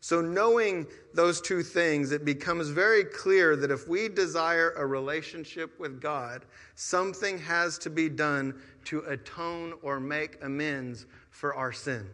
So, 0.00 0.22
knowing 0.22 0.86
those 1.12 1.42
two 1.42 1.62
things, 1.62 2.12
it 2.12 2.24
becomes 2.24 2.70
very 2.70 3.04
clear 3.04 3.54
that 3.54 3.70
if 3.70 3.86
we 3.86 4.08
desire 4.08 4.72
a 4.78 4.86
relationship 4.86 5.78
with 5.78 6.00
God, 6.00 6.46
something 6.74 7.38
has 7.40 7.76
to 7.80 7.90
be 7.90 8.08
done 8.08 8.54
to 8.86 9.00
atone 9.00 9.74
or 9.82 10.00
make 10.00 10.42
amends 10.42 11.04
for 11.28 11.54
our 11.54 11.70
sin. 11.70 12.08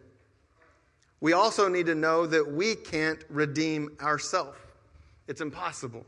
We 1.19 1.33
also 1.33 1.67
need 1.67 1.87
to 1.87 1.95
know 1.95 2.27
that 2.27 2.51
we 2.51 2.75
can't 2.75 3.23
redeem 3.29 3.97
ourselves. 4.01 4.57
It's 5.27 5.41
impossible. 5.41 6.05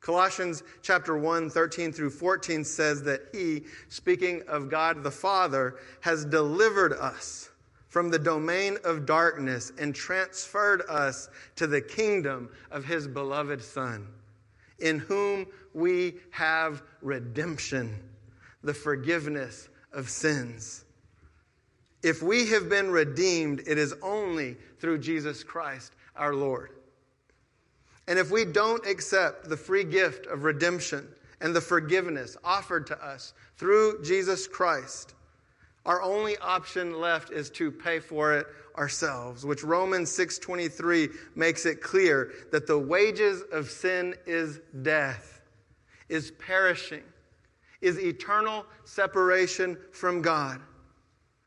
Colossians 0.00 0.62
chapter 0.82 1.16
1, 1.16 1.50
13 1.50 1.92
through 1.92 2.10
14 2.10 2.64
says 2.64 3.02
that 3.02 3.28
he, 3.32 3.64
speaking 3.88 4.42
of 4.48 4.70
God 4.70 5.02
the 5.02 5.10
Father, 5.10 5.76
has 6.00 6.24
delivered 6.24 6.94
us 6.94 7.50
from 7.88 8.08
the 8.08 8.18
domain 8.18 8.78
of 8.84 9.04
darkness 9.04 9.72
and 9.78 9.94
transferred 9.94 10.82
us 10.88 11.28
to 11.56 11.66
the 11.66 11.80
kingdom 11.80 12.48
of 12.70 12.84
his 12.84 13.08
beloved 13.08 13.62
Son, 13.62 14.06
in 14.78 15.00
whom 15.00 15.46
we 15.74 16.14
have 16.30 16.82
redemption, 17.02 17.98
the 18.62 18.72
forgiveness 18.72 19.68
of 19.92 20.08
sins. 20.08 20.84
If 22.02 22.22
we 22.22 22.46
have 22.48 22.68
been 22.68 22.90
redeemed, 22.90 23.62
it 23.66 23.78
is 23.78 23.94
only 24.02 24.56
through 24.78 24.98
Jesus 24.98 25.44
Christ 25.44 25.92
our 26.16 26.34
Lord. 26.34 26.70
And 28.08 28.18
if 28.18 28.30
we 28.30 28.44
don't 28.44 28.84
accept 28.86 29.48
the 29.48 29.56
free 29.56 29.84
gift 29.84 30.26
of 30.26 30.44
redemption 30.44 31.06
and 31.40 31.54
the 31.54 31.60
forgiveness 31.60 32.36
offered 32.42 32.86
to 32.88 33.04
us 33.04 33.34
through 33.56 34.02
Jesus 34.02 34.48
Christ, 34.48 35.14
our 35.86 36.02
only 36.02 36.36
option 36.38 37.00
left 37.00 37.30
is 37.30 37.50
to 37.50 37.70
pay 37.70 38.00
for 38.00 38.34
it 38.34 38.46
ourselves, 38.76 39.44
which 39.44 39.62
Romans 39.62 40.10
6:23 40.10 41.10
makes 41.34 41.66
it 41.66 41.82
clear 41.82 42.32
that 42.50 42.66
the 42.66 42.78
wages 42.78 43.42
of 43.52 43.70
sin 43.70 44.14
is 44.26 44.60
death, 44.82 45.40
is 46.08 46.30
perishing, 46.32 47.04
is 47.80 47.98
eternal 47.98 48.66
separation 48.84 49.78
from 49.92 50.22
God. 50.22 50.60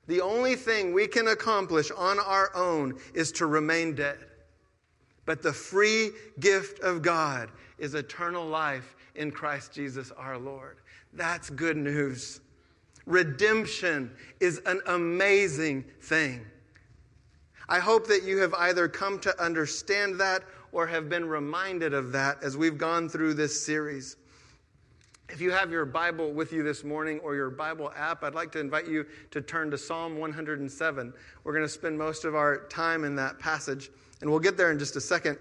The 0.07 0.21
only 0.21 0.55
thing 0.55 0.93
we 0.93 1.07
can 1.07 1.29
accomplish 1.29 1.89
on 1.91 2.19
our 2.19 2.55
own 2.55 2.99
is 3.13 3.31
to 3.33 3.45
remain 3.45 3.95
dead. 3.95 4.17
But 5.25 5.41
the 5.41 5.53
free 5.53 6.11
gift 6.39 6.79
of 6.79 7.01
God 7.01 7.49
is 7.77 7.95
eternal 7.95 8.45
life 8.45 8.95
in 9.15 9.31
Christ 9.31 9.73
Jesus 9.73 10.11
our 10.11 10.37
Lord. 10.37 10.77
That's 11.13 11.49
good 11.49 11.77
news. 11.77 12.41
Redemption 13.05 14.11
is 14.39 14.61
an 14.65 14.81
amazing 14.87 15.85
thing. 16.01 16.45
I 17.69 17.79
hope 17.79 18.07
that 18.07 18.23
you 18.23 18.39
have 18.39 18.53
either 18.55 18.87
come 18.87 19.19
to 19.19 19.41
understand 19.41 20.19
that 20.19 20.43
or 20.71 20.87
have 20.87 21.07
been 21.07 21.25
reminded 21.25 21.93
of 21.93 22.11
that 22.11 22.43
as 22.43 22.57
we've 22.57 22.77
gone 22.77 23.07
through 23.07 23.35
this 23.35 23.65
series. 23.65 24.17
If 25.33 25.41
you 25.41 25.49
have 25.49 25.71
your 25.71 25.85
Bible 25.85 26.31
with 26.31 26.53
you 26.53 26.61
this 26.61 26.83
morning 26.83 27.19
or 27.23 27.33
your 27.33 27.49
Bible 27.49 27.91
app, 27.97 28.23
I'd 28.23 28.35
like 28.35 28.51
to 28.51 28.59
invite 28.59 28.87
you 28.87 29.03
to 29.31 29.41
turn 29.41 29.71
to 29.71 29.79
Psalm 29.79 30.19
107. 30.19 31.11
We're 31.43 31.51
going 31.51 31.65
to 31.65 31.69
spend 31.69 31.97
most 31.97 32.23
of 32.23 32.35
our 32.35 32.67
time 32.67 33.03
in 33.03 33.15
that 33.15 33.39
passage, 33.39 33.89
and 34.21 34.29
we'll 34.29 34.39
get 34.39 34.57
there 34.57 34.71
in 34.71 34.77
just 34.77 34.95
a 34.95 35.01
second. 35.01 35.39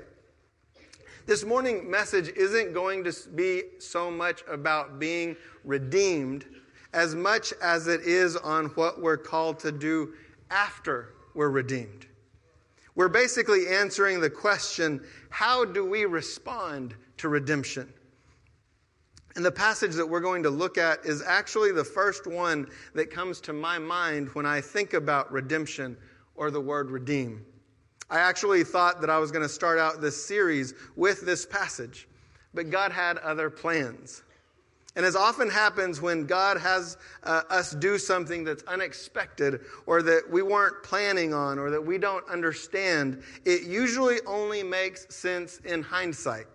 This 1.26 1.44
morning 1.44 1.90
message 1.90 2.30
isn't 2.34 2.72
going 2.72 3.04
to 3.04 3.12
be 3.34 3.64
so 3.80 4.10
much 4.10 4.42
about 4.48 4.98
being 4.98 5.36
redeemed 5.62 6.46
as 6.94 7.14
much 7.14 7.52
as 7.60 7.86
it 7.86 8.00
is 8.00 8.34
on 8.34 8.68
what 8.68 8.98
we're 8.98 9.18
called 9.18 9.58
to 9.58 9.70
do 9.70 10.14
after 10.50 11.12
we're 11.34 11.50
redeemed. 11.50 12.06
We're 12.94 13.08
basically 13.08 13.68
answering 13.68 14.22
the 14.22 14.30
question 14.30 15.04
how 15.28 15.66
do 15.66 15.84
we 15.84 16.06
respond 16.06 16.94
to 17.18 17.28
redemption? 17.28 17.92
And 19.34 19.44
the 19.44 19.52
passage 19.52 19.92
that 19.92 20.06
we're 20.06 20.20
going 20.20 20.42
to 20.42 20.50
look 20.50 20.76
at 20.76 21.04
is 21.04 21.22
actually 21.22 21.72
the 21.72 21.84
first 21.84 22.26
one 22.26 22.66
that 22.94 23.10
comes 23.10 23.40
to 23.42 23.52
my 23.52 23.78
mind 23.78 24.28
when 24.34 24.44
I 24.44 24.60
think 24.60 24.92
about 24.92 25.32
redemption 25.32 25.96
or 26.34 26.50
the 26.50 26.60
word 26.60 26.90
redeem. 26.90 27.44
I 28.10 28.18
actually 28.18 28.62
thought 28.62 29.00
that 29.00 29.08
I 29.08 29.18
was 29.18 29.30
going 29.30 29.42
to 29.42 29.48
start 29.48 29.78
out 29.78 30.02
this 30.02 30.22
series 30.22 30.74
with 30.96 31.22
this 31.22 31.46
passage, 31.46 32.08
but 32.52 32.68
God 32.68 32.92
had 32.92 33.16
other 33.18 33.48
plans. 33.48 34.22
And 34.94 35.06
as 35.06 35.16
often 35.16 35.48
happens 35.48 36.02
when 36.02 36.26
God 36.26 36.58
has 36.58 36.98
uh, 37.22 37.42
us 37.48 37.70
do 37.70 37.96
something 37.96 38.44
that's 38.44 38.62
unexpected 38.64 39.60
or 39.86 40.02
that 40.02 40.30
we 40.30 40.42
weren't 40.42 40.82
planning 40.82 41.32
on 41.32 41.58
or 41.58 41.70
that 41.70 41.80
we 41.80 41.96
don't 41.96 42.28
understand, 42.28 43.22
it 43.46 43.62
usually 43.62 44.18
only 44.26 44.62
makes 44.62 45.06
sense 45.14 45.58
in 45.64 45.82
hindsight. 45.82 46.46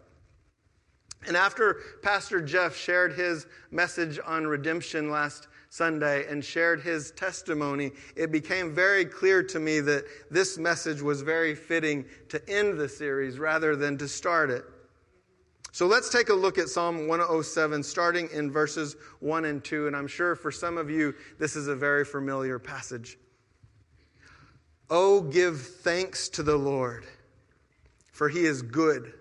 And 1.28 1.36
after 1.36 1.82
Pastor 2.02 2.42
Jeff 2.42 2.76
shared 2.76 3.14
his 3.14 3.48
message 3.70 4.18
on 4.26 4.48
redemption 4.48 5.12
last 5.12 5.50
Sunday 5.70 6.26
and 6.30 6.44
shared 6.44 6.82
his 6.82 7.12
testimony, 7.12 7.92
it 8.16 8.32
became 8.32 8.74
very 8.74 9.04
clear 9.04 9.44
to 9.44 9.60
me 9.60 9.82
that 9.82 10.06
this 10.32 10.58
message 10.58 11.02
was 11.02 11.22
very 11.22 11.54
fitting 11.54 12.06
to 12.30 12.50
end 12.50 12.80
the 12.80 12.88
series 12.88 13.40
rather 13.40 13.76
than 13.76 13.98
to 13.98 14.08
start 14.08 14.50
it. 14.50 14.64
So 15.74 15.86
let's 15.86 16.10
take 16.10 16.30
a 16.30 16.34
look 16.34 16.58
at 16.58 16.70
Psalm 16.70 17.08
107, 17.08 17.84
starting 17.84 18.30
in 18.32 18.50
verses 18.50 18.96
1 19.20 19.46
and 19.46 19.64
2. 19.64 19.88
And 19.88 19.96
I'm 19.96 20.08
sure 20.08 20.36
for 20.36 20.52
some 20.52 20.78
of 20.78 20.90
you, 20.90 21.14
this 21.38 21.56
is 21.56 21.68
a 21.68 21.76
very 21.76 22.06
familiar 22.06 22.58
passage. 22.58 23.20
Oh, 24.90 25.22
give 25.22 25.62
thanks 25.62 26.30
to 26.30 26.42
the 26.42 26.56
Lord, 26.56 27.06
for 28.14 28.30
he 28.30 28.46
is 28.46 28.62
good, 28.62 29.14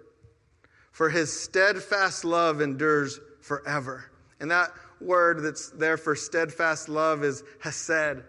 for 0.97 1.11
his 1.11 1.31
steadfast 1.31 2.25
love 2.25 2.63
endures 2.63 3.21
forever. 3.43 4.11
And 4.41 4.51
that 4.51 4.73
word 4.99 5.43
that's 5.43 5.69
there 5.69 5.99
for 5.99 6.17
steadfast 6.17 6.89
love 6.89 7.23
is 7.23 7.45
hesed. 7.61 8.23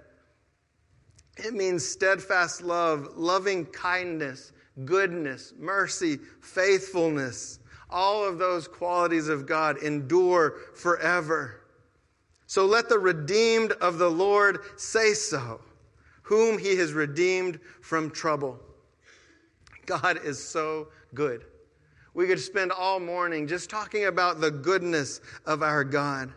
It 1.37 1.53
means 1.53 1.87
steadfast 1.87 2.61
love, 2.61 3.11
loving 3.15 3.67
kindness, 3.67 4.51
goodness, 4.83 5.53
mercy, 5.57 6.17
faithfulness 6.41 7.59
all 7.89 8.25
of 8.25 8.37
those 8.37 8.67
qualities 8.67 9.29
of 9.29 9.45
God 9.45 9.77
endure 9.81 10.55
forever. 10.75 11.61
So 12.47 12.65
let 12.65 12.89
the 12.89 12.99
redeemed 12.99 13.71
of 13.79 13.97
the 13.97 14.11
Lord 14.11 14.59
say 14.75 15.13
so, 15.13 15.61
whom 16.23 16.57
he 16.57 16.75
has 16.75 16.91
redeemed 16.91 17.61
from 17.79 18.11
trouble. 18.11 18.59
God 19.85 20.19
is 20.21 20.43
so 20.43 20.89
good. 21.13 21.45
We 22.17 22.25
could 22.25 22.39
spend 22.39 22.71
all 22.71 22.99
morning 22.99 23.45
just 23.45 23.69
talking 23.69 24.05
about 24.05 24.41
the 24.41 24.49
goodness 24.49 25.21
of 25.45 25.61
our 25.61 25.83
God. 25.83 26.33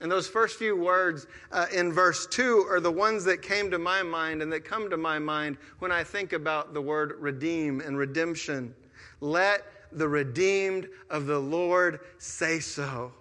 And 0.00 0.10
those 0.10 0.26
first 0.26 0.58
few 0.58 0.74
words 0.74 1.26
uh, 1.52 1.66
in 1.70 1.92
verse 1.92 2.26
2 2.26 2.66
are 2.70 2.80
the 2.80 2.90
ones 2.90 3.24
that 3.24 3.42
came 3.42 3.70
to 3.70 3.78
my 3.78 4.02
mind 4.02 4.40
and 4.40 4.50
that 4.54 4.64
come 4.64 4.88
to 4.88 4.96
my 4.96 5.18
mind 5.18 5.58
when 5.80 5.92
I 5.92 6.02
think 6.02 6.32
about 6.32 6.72
the 6.72 6.80
word 6.80 7.16
redeem 7.20 7.82
and 7.82 7.98
redemption. 7.98 8.74
Let 9.20 9.66
the 9.92 10.08
redeemed 10.08 10.88
of 11.10 11.26
the 11.26 11.38
Lord 11.38 12.00
say 12.16 12.58
so. 12.58 13.12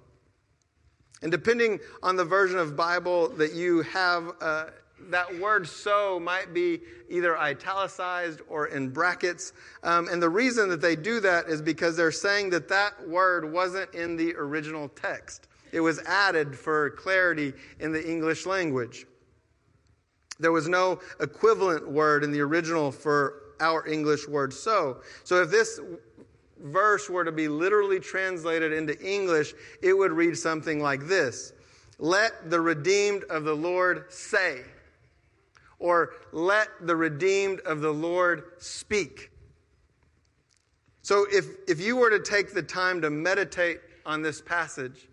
And 1.24 1.30
depending 1.30 1.82
on 2.02 2.16
the 2.16 2.24
version 2.24 2.58
of 2.58 2.78
Bible 2.78 3.28
that 3.32 3.52
you 3.52 3.82
have, 3.82 4.32
uh, 4.40 4.68
that 5.12 5.40
word 5.40 5.68
so 5.68 6.20
might 6.20 6.54
be 6.54 6.82
either 7.10 7.38
italicized 7.38 8.42
or 8.48 8.68
in 8.68 8.90
brackets. 8.90 9.54
Um, 9.84 10.08
and 10.10 10.22
the 10.22 10.30
reason 10.30 10.70
that 10.70 10.82
they 10.82 10.96
do 10.96 11.20
that 11.22 11.48
is 11.48 11.62
because 11.62 11.96
they're 11.96 12.12
saying 12.12 12.50
that 12.52 12.68
that 12.70 13.08
word 13.08 13.52
wasn't 13.52 13.94
in 13.94 14.16
the 14.16 14.34
original 14.36 14.90
text. 14.90 15.48
It 15.72 15.80
was 15.80 16.00
added 16.06 16.56
for 16.56 16.92
clarity 16.92 17.54
in 17.80 17.92
the 17.92 18.10
English 18.10 18.46
language. 18.46 19.06
There 20.40 20.52
was 20.52 20.68
no 20.68 21.00
equivalent 21.20 21.90
word 21.90 22.24
in 22.24 22.32
the 22.32 22.42
original 22.42 22.92
for 22.92 23.42
our 23.60 23.88
English 23.88 24.28
word 24.28 24.54
so. 24.54 25.02
So 25.24 25.42
if 25.42 25.50
this 25.50 25.80
verse 26.60 27.10
were 27.10 27.24
to 27.24 27.32
be 27.32 27.48
literally 27.48 28.00
translated 28.00 28.74
into 28.74 29.00
English, 29.02 29.54
it 29.82 29.94
would 29.94 30.12
read 30.12 30.38
something 30.38 30.82
like 30.82 31.08
this 31.08 31.54
Let 32.00 32.50
the 32.50 32.62
redeemed 32.62 33.24
of 33.26 33.44
the 33.44 33.56
Lord 33.56 34.06
say, 34.12 34.62
or 35.84 36.12
let 36.32 36.70
the 36.82 36.96
redeemed 36.96 37.60
of 37.66 37.82
the 37.82 37.92
Lord 37.92 38.44
speak. 38.58 39.32
So 41.02 41.26
if, 41.30 41.46
if 41.68 41.82
you 41.82 41.98
were 41.98 42.10
to 42.10 42.22
take 42.22 42.54
the 42.54 42.64
time 42.64 43.02
to 43.02 43.10
meditate 43.10 43.82
on 44.06 44.22
this 44.22 44.42
passage, 44.42 45.10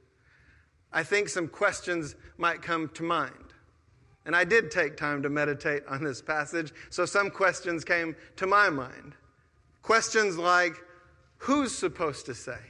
I 0.92 1.02
think 1.02 1.28
some 1.28 1.48
questions 1.48 2.14
might 2.38 2.62
come 2.62 2.88
to 2.90 3.02
mind. 3.02 3.34
And 4.24 4.36
I 4.36 4.44
did 4.44 4.70
take 4.70 4.96
time 4.96 5.24
to 5.24 5.28
meditate 5.28 5.82
on 5.88 6.04
this 6.04 6.22
passage, 6.22 6.72
so 6.88 7.04
some 7.04 7.30
questions 7.30 7.84
came 7.84 8.14
to 8.36 8.46
my 8.46 8.70
mind. 8.70 9.16
Questions 9.82 10.38
like, 10.38 10.76
Who's 11.38 11.74
supposed 11.74 12.26
to 12.26 12.34
say? 12.34 12.60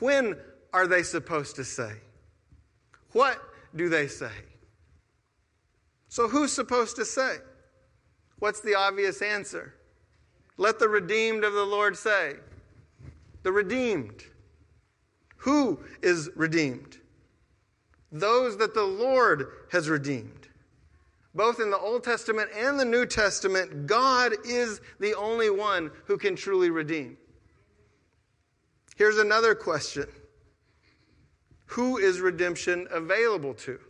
When 0.00 0.34
are 0.72 0.88
they 0.88 1.04
supposed 1.04 1.54
to 1.56 1.64
say? 1.64 1.92
What 3.12 3.38
do 3.76 3.88
they 3.88 4.08
say? 4.08 4.32
So, 6.14 6.28
who's 6.28 6.52
supposed 6.52 6.94
to 6.94 7.04
say? 7.04 7.38
What's 8.38 8.60
the 8.60 8.76
obvious 8.76 9.20
answer? 9.20 9.74
Let 10.56 10.78
the 10.78 10.88
redeemed 10.88 11.42
of 11.42 11.54
the 11.54 11.64
Lord 11.64 11.96
say. 11.96 12.34
The 13.42 13.50
redeemed. 13.50 14.22
Who 15.38 15.80
is 16.02 16.30
redeemed? 16.36 16.98
Those 18.12 18.56
that 18.58 18.74
the 18.74 18.84
Lord 18.84 19.48
has 19.72 19.88
redeemed. 19.88 20.46
Both 21.34 21.58
in 21.58 21.72
the 21.72 21.78
Old 21.78 22.04
Testament 22.04 22.48
and 22.56 22.78
the 22.78 22.84
New 22.84 23.06
Testament, 23.06 23.88
God 23.88 24.34
is 24.44 24.80
the 25.00 25.16
only 25.16 25.50
one 25.50 25.90
who 26.04 26.16
can 26.16 26.36
truly 26.36 26.70
redeem. 26.70 27.18
Here's 28.94 29.18
another 29.18 29.56
question 29.56 30.06
Who 31.66 31.98
is 31.98 32.20
redemption 32.20 32.86
available 32.92 33.54
to? 33.54 33.80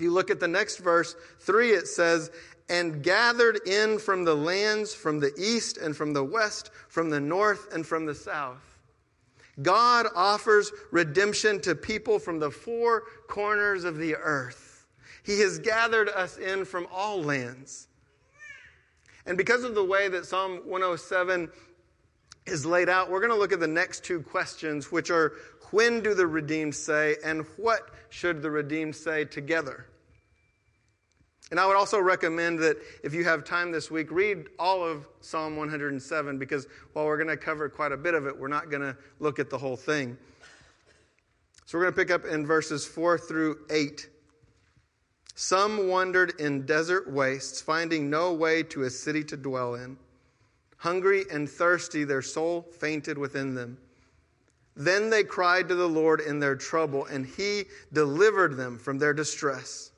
If 0.00 0.04
you 0.04 0.12
look 0.12 0.30
at 0.30 0.40
the 0.40 0.48
next 0.48 0.78
verse, 0.78 1.14
3, 1.40 1.72
it 1.72 1.86
says, 1.86 2.30
And 2.70 3.02
gathered 3.02 3.60
in 3.68 3.98
from 3.98 4.24
the 4.24 4.34
lands, 4.34 4.94
from 4.94 5.20
the 5.20 5.30
east 5.36 5.76
and 5.76 5.94
from 5.94 6.14
the 6.14 6.24
west, 6.24 6.70
from 6.88 7.10
the 7.10 7.20
north 7.20 7.70
and 7.74 7.86
from 7.86 8.06
the 8.06 8.14
south. 8.14 8.78
God 9.60 10.06
offers 10.16 10.72
redemption 10.90 11.60
to 11.60 11.74
people 11.74 12.18
from 12.18 12.38
the 12.38 12.50
four 12.50 13.02
corners 13.28 13.84
of 13.84 13.98
the 13.98 14.16
earth. 14.16 14.86
He 15.22 15.40
has 15.40 15.58
gathered 15.58 16.08
us 16.08 16.38
in 16.38 16.64
from 16.64 16.86
all 16.90 17.22
lands. 17.22 17.86
And 19.26 19.36
because 19.36 19.64
of 19.64 19.74
the 19.74 19.84
way 19.84 20.08
that 20.08 20.24
Psalm 20.24 20.62
107 20.64 21.50
is 22.46 22.64
laid 22.64 22.88
out, 22.88 23.10
we're 23.10 23.20
going 23.20 23.32
to 23.32 23.38
look 23.38 23.52
at 23.52 23.60
the 23.60 23.68
next 23.68 24.02
two 24.02 24.22
questions, 24.22 24.90
which 24.90 25.10
are 25.10 25.34
when 25.70 26.00
do 26.02 26.14
the 26.14 26.26
redeemed 26.26 26.74
say, 26.74 27.16
and 27.24 27.44
what 27.56 27.90
should 28.08 28.42
the 28.42 28.50
redeemed 28.50 28.94
say 28.94 29.24
together? 29.24 29.86
And 31.50 31.58
I 31.58 31.66
would 31.66 31.76
also 31.76 31.98
recommend 31.98 32.60
that 32.60 32.76
if 33.02 33.12
you 33.12 33.24
have 33.24 33.42
time 33.44 33.72
this 33.72 33.90
week, 33.90 34.12
read 34.12 34.46
all 34.58 34.84
of 34.84 35.06
Psalm 35.20 35.56
107 35.56 36.38
because 36.38 36.68
while 36.92 37.06
we're 37.06 37.16
going 37.16 37.28
to 37.28 37.36
cover 37.36 37.68
quite 37.68 37.90
a 37.90 37.96
bit 37.96 38.14
of 38.14 38.26
it, 38.26 38.38
we're 38.38 38.48
not 38.48 38.70
going 38.70 38.82
to 38.82 38.96
look 39.18 39.40
at 39.40 39.50
the 39.50 39.58
whole 39.58 39.76
thing. 39.76 40.16
So 41.66 41.76
we're 41.76 41.84
going 41.84 41.94
to 41.94 42.00
pick 42.00 42.10
up 42.10 42.24
in 42.24 42.46
verses 42.46 42.86
4 42.86 43.18
through 43.18 43.58
8. 43.68 44.08
Some 45.34 45.88
wandered 45.88 46.34
in 46.38 46.66
desert 46.66 47.10
wastes, 47.10 47.60
finding 47.60 48.10
no 48.10 48.32
way 48.32 48.62
to 48.64 48.82
a 48.82 48.90
city 48.90 49.24
to 49.24 49.36
dwell 49.36 49.74
in. 49.74 49.96
Hungry 50.76 51.24
and 51.32 51.48
thirsty, 51.48 52.04
their 52.04 52.22
soul 52.22 52.62
fainted 52.78 53.18
within 53.18 53.54
them. 53.54 53.78
Then 54.80 55.10
they 55.10 55.24
cried 55.24 55.68
to 55.68 55.74
the 55.74 55.86
Lord 55.86 56.22
in 56.22 56.40
their 56.40 56.56
trouble, 56.56 57.04
and 57.04 57.26
he 57.26 57.64
delivered 57.92 58.56
them 58.56 58.78
from 58.78 58.96
their 58.96 59.12
distress. 59.12 59.90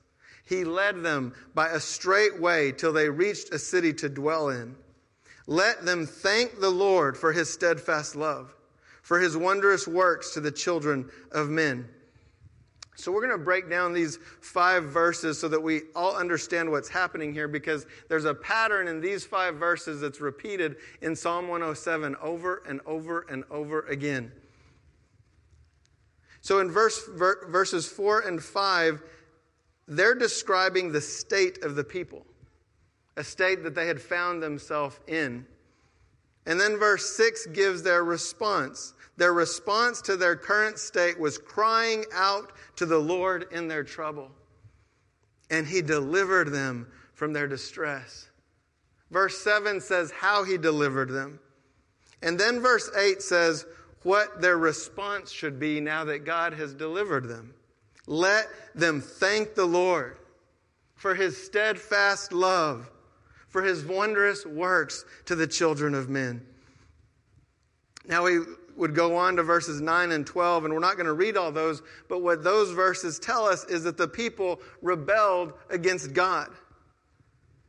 He 0.44 0.64
led 0.64 1.04
them 1.04 1.34
by 1.54 1.68
a 1.68 1.78
straight 1.78 2.40
way 2.40 2.72
till 2.72 2.92
they 2.92 3.08
reached 3.08 3.54
a 3.54 3.60
city 3.60 3.92
to 3.92 4.08
dwell 4.08 4.48
in. 4.48 4.74
Let 5.46 5.84
them 5.84 6.04
thank 6.04 6.58
the 6.58 6.70
Lord 6.70 7.16
for 7.16 7.32
his 7.32 7.48
steadfast 7.48 8.16
love, 8.16 8.56
for 9.02 9.20
his 9.20 9.36
wondrous 9.36 9.86
works 9.86 10.34
to 10.34 10.40
the 10.40 10.50
children 10.50 11.08
of 11.30 11.48
men. 11.48 11.88
So, 12.96 13.12
we're 13.12 13.24
going 13.24 13.38
to 13.38 13.44
break 13.44 13.70
down 13.70 13.92
these 13.92 14.18
five 14.40 14.86
verses 14.86 15.38
so 15.38 15.46
that 15.46 15.62
we 15.62 15.82
all 15.94 16.16
understand 16.16 16.68
what's 16.68 16.88
happening 16.88 17.32
here 17.32 17.46
because 17.46 17.86
there's 18.08 18.24
a 18.24 18.34
pattern 18.34 18.88
in 18.88 19.00
these 19.00 19.24
five 19.24 19.54
verses 19.54 20.00
that's 20.00 20.20
repeated 20.20 20.74
in 21.02 21.14
Psalm 21.14 21.46
107 21.46 22.16
over 22.20 22.64
and 22.66 22.80
over 22.84 23.26
and 23.30 23.44
over 23.48 23.82
again. 23.82 24.32
So, 26.42 26.58
in 26.58 26.70
verse, 26.70 27.08
ver, 27.08 27.46
verses 27.48 27.86
4 27.88 28.20
and 28.20 28.42
5, 28.42 29.02
they're 29.86 30.14
describing 30.14 30.90
the 30.90 31.00
state 31.00 31.62
of 31.62 31.76
the 31.76 31.84
people, 31.84 32.26
a 33.16 33.24
state 33.24 33.62
that 33.62 33.74
they 33.74 33.86
had 33.86 34.00
found 34.00 34.42
themselves 34.42 34.98
in. 35.06 35.46
And 36.44 36.60
then 36.60 36.78
verse 36.78 37.16
6 37.16 37.46
gives 37.46 37.82
their 37.84 38.02
response. 38.02 38.94
Their 39.16 39.32
response 39.32 40.00
to 40.02 40.16
their 40.16 40.34
current 40.34 40.78
state 40.78 41.18
was 41.18 41.38
crying 41.38 42.04
out 42.12 42.52
to 42.76 42.86
the 42.86 42.98
Lord 42.98 43.46
in 43.52 43.68
their 43.68 43.84
trouble. 43.84 44.30
And 45.50 45.66
he 45.66 45.80
delivered 45.80 46.48
them 46.50 46.88
from 47.14 47.32
their 47.32 47.46
distress. 47.46 48.28
Verse 49.12 49.38
7 49.38 49.80
says 49.80 50.10
how 50.10 50.42
he 50.42 50.58
delivered 50.58 51.10
them. 51.10 51.38
And 52.22 52.38
then 52.38 52.60
verse 52.60 52.90
8 52.96 53.22
says 53.22 53.66
what 54.02 54.40
their 54.40 54.58
response 54.58 55.30
should 55.30 55.58
be 55.58 55.80
now 55.80 56.04
that 56.04 56.24
God 56.24 56.54
has 56.54 56.74
delivered 56.74 57.28
them. 57.28 57.54
Let 58.06 58.48
them 58.74 59.00
thank 59.00 59.54
the 59.54 59.66
Lord 59.66 60.18
for 60.94 61.14
his 61.14 61.42
steadfast 61.42 62.32
love, 62.32 62.90
for 63.48 63.62
his 63.62 63.84
wondrous 63.84 64.46
works 64.46 65.04
to 65.26 65.34
the 65.34 65.46
children 65.46 65.94
of 65.94 66.08
men. 66.08 66.44
Now 68.06 68.24
we 68.24 68.40
would 68.76 68.94
go 68.94 69.16
on 69.16 69.36
to 69.36 69.42
verses 69.42 69.80
9 69.80 70.12
and 70.12 70.26
12, 70.26 70.64
and 70.64 70.74
we're 70.74 70.80
not 70.80 70.96
going 70.96 71.06
to 71.06 71.12
read 71.12 71.36
all 71.36 71.52
those, 71.52 71.82
but 72.08 72.22
what 72.22 72.42
those 72.42 72.70
verses 72.70 73.18
tell 73.18 73.44
us 73.44 73.64
is 73.64 73.84
that 73.84 73.96
the 73.96 74.08
people 74.08 74.60
rebelled 74.80 75.52
against 75.70 76.12
God. 76.12 76.48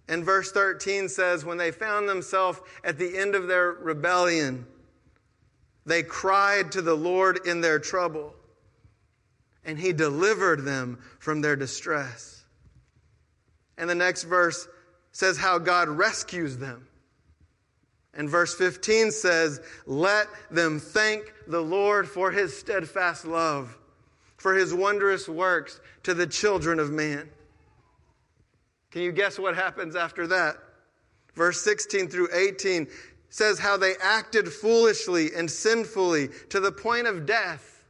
And 0.07 0.23
verse 0.23 0.51
13 0.51 1.09
says, 1.09 1.45
when 1.45 1.57
they 1.57 1.71
found 1.71 2.09
themselves 2.09 2.59
at 2.84 2.97
the 2.97 3.17
end 3.17 3.36
of 3.36 3.47
their 3.47 3.71
rebellion, 3.71 4.65
they 5.86 6.03
cried 6.03 6.71
to 6.73 6.81
the 6.81 6.95
Lord 6.95 7.39
in 7.45 7.61
their 7.61 7.79
trouble, 7.79 8.34
and 9.65 9.77
He 9.77 9.93
delivered 9.93 10.63
them 10.63 10.99
from 11.19 11.41
their 11.41 11.55
distress. 11.55 12.43
And 13.77 13.89
the 13.89 13.95
next 13.95 14.23
verse 14.23 14.67
says 15.11 15.38
how 15.38 15.59
God 15.59 15.89
rescues 15.89 16.57
them. 16.57 16.88
And 18.13 18.29
verse 18.29 18.53
15 18.53 19.11
says, 19.11 19.59
Let 19.86 20.27
them 20.51 20.79
thank 20.79 21.34
the 21.47 21.61
Lord 21.61 22.07
for 22.07 22.31
his 22.31 22.55
steadfast 22.55 23.25
love, 23.25 23.75
for 24.38 24.53
his 24.53 24.73
wondrous 24.73 25.27
works 25.27 25.79
to 26.03 26.13
the 26.13 26.27
children 26.27 26.79
of 26.79 26.91
man. 26.91 27.29
Can 28.91 29.01
you 29.01 29.11
guess 29.11 29.39
what 29.39 29.55
happens 29.55 29.95
after 29.95 30.27
that? 30.27 30.57
Verse 31.34 31.59
16 31.61 32.09
through 32.09 32.29
18 32.31 32.88
says 33.34 33.57
how 33.57 33.75
they 33.75 33.95
acted 33.99 34.47
foolishly 34.47 35.34
and 35.34 35.49
sinfully 35.49 36.29
to 36.49 36.59
the 36.59 36.71
point 36.71 37.07
of 37.07 37.25
death. 37.25 37.84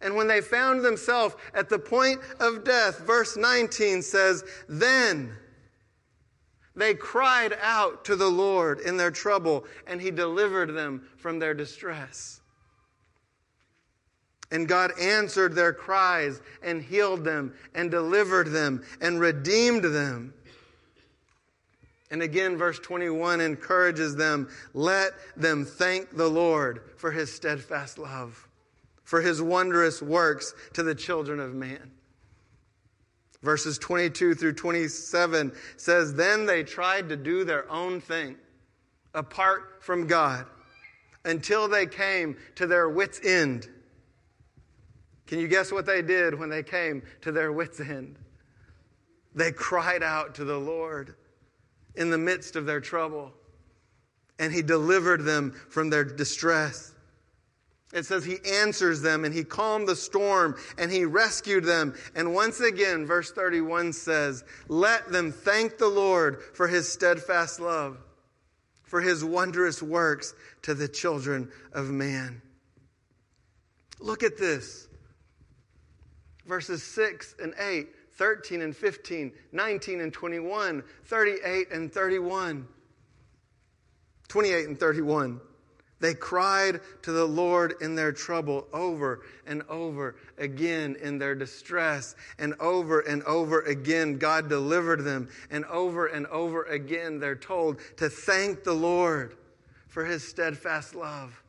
And 0.00 0.16
when 0.16 0.26
they 0.26 0.40
found 0.40 0.82
themselves 0.82 1.34
at 1.52 1.68
the 1.68 1.78
point 1.78 2.22
of 2.40 2.64
death, 2.64 3.00
verse 3.00 3.36
19 3.36 4.00
says, 4.00 4.42
Then 4.66 5.34
they 6.74 6.94
cried 6.94 7.58
out 7.60 8.06
to 8.06 8.16
the 8.16 8.30
Lord 8.30 8.80
in 8.80 8.96
their 8.96 9.10
trouble, 9.10 9.66
and 9.86 10.00
He 10.00 10.10
delivered 10.10 10.72
them 10.72 11.08
from 11.18 11.38
their 11.38 11.52
distress. 11.52 12.40
And 14.50 14.66
God 14.66 14.98
answered 14.98 15.54
their 15.54 15.74
cries 15.74 16.40
and 16.62 16.80
healed 16.80 17.22
them 17.22 17.52
and 17.74 17.90
delivered 17.90 18.48
them 18.48 18.82
and 19.02 19.20
redeemed 19.20 19.84
them. 19.84 20.32
And 22.10 22.22
again, 22.22 22.56
verse 22.56 22.78
21 22.78 23.40
encourages 23.40 24.14
them 24.14 24.48
let 24.72 25.12
them 25.36 25.64
thank 25.64 26.16
the 26.16 26.28
Lord 26.28 26.82
for 26.96 27.10
his 27.10 27.32
steadfast 27.32 27.98
love, 27.98 28.48
for 29.02 29.20
his 29.20 29.40
wondrous 29.40 30.02
works 30.02 30.54
to 30.74 30.82
the 30.82 30.94
children 30.94 31.40
of 31.40 31.54
man. 31.54 31.90
Verses 33.42 33.78
22 33.78 34.34
through 34.34 34.54
27 34.54 35.52
says, 35.76 36.14
Then 36.14 36.46
they 36.46 36.62
tried 36.62 37.08
to 37.10 37.16
do 37.16 37.44
their 37.44 37.70
own 37.70 38.00
thing 38.00 38.36
apart 39.14 39.82
from 39.82 40.06
God 40.06 40.46
until 41.24 41.68
they 41.68 41.86
came 41.86 42.36
to 42.54 42.66
their 42.66 42.88
wits' 42.88 43.20
end. 43.24 43.68
Can 45.26 45.38
you 45.38 45.48
guess 45.48 45.72
what 45.72 45.86
they 45.86 46.02
did 46.02 46.38
when 46.38 46.48
they 46.48 46.62
came 46.62 47.02
to 47.22 47.32
their 47.32 47.52
wits' 47.52 47.80
end? 47.80 48.16
They 49.34 49.52
cried 49.52 50.02
out 50.02 50.34
to 50.36 50.44
the 50.44 50.58
Lord 50.58 51.14
in 51.94 52.10
the 52.10 52.18
midst 52.18 52.56
of 52.56 52.66
their 52.66 52.80
trouble, 52.80 53.32
and 54.38 54.52
He 54.52 54.62
delivered 54.62 55.24
them 55.24 55.52
from 55.70 55.90
their 55.90 56.04
distress. 56.04 56.94
It 57.94 58.04
says 58.04 58.24
he 58.24 58.38
answers 58.44 59.02
them 59.02 59.24
and 59.24 59.32
he 59.32 59.44
calmed 59.44 59.86
the 59.86 59.94
storm 59.94 60.56
and 60.76 60.90
he 60.90 61.04
rescued 61.04 61.62
them. 61.62 61.94
And 62.16 62.34
once 62.34 62.58
again, 62.58 63.06
verse 63.06 63.30
31 63.30 63.92
says, 63.92 64.42
Let 64.66 65.12
them 65.12 65.30
thank 65.30 65.78
the 65.78 65.88
Lord 65.88 66.42
for 66.42 66.66
his 66.66 66.92
steadfast 66.92 67.60
love, 67.60 67.98
for 68.82 69.00
his 69.00 69.24
wondrous 69.24 69.80
works 69.80 70.34
to 70.62 70.74
the 70.74 70.88
children 70.88 71.52
of 71.72 71.88
man. 71.88 72.42
Look 74.00 74.24
at 74.24 74.38
this. 74.38 74.88
Verses 76.46 76.82
6 76.82 77.36
and 77.40 77.54
8, 77.58 77.88
13 78.16 78.62
and 78.62 78.76
15, 78.76 79.32
19 79.52 80.00
and 80.00 80.12
21, 80.12 80.82
38 81.04 81.70
and 81.72 81.92
31. 81.92 82.68
28 84.28 84.68
and 84.68 84.78
31. 84.78 85.40
They 86.00 86.14
cried 86.14 86.80
to 87.02 87.12
the 87.12 87.24
Lord 87.24 87.76
in 87.80 87.94
their 87.94 88.12
trouble 88.12 88.66
over 88.72 89.22
and 89.46 89.62
over 89.68 90.16
again 90.36 90.96
in 91.00 91.18
their 91.18 91.34
distress. 91.34 92.14
And 92.38 92.54
over 92.60 93.00
and 93.00 93.22
over 93.22 93.60
again, 93.62 94.18
God 94.18 94.48
delivered 94.48 95.04
them. 95.04 95.28
And 95.50 95.64
over 95.66 96.06
and 96.06 96.26
over 96.26 96.64
again, 96.64 97.20
they're 97.20 97.36
told 97.36 97.78
to 97.98 98.10
thank 98.10 98.64
the 98.64 98.74
Lord 98.74 99.36
for 99.88 100.04
his 100.04 100.26
steadfast 100.26 100.94
love. 100.94 101.43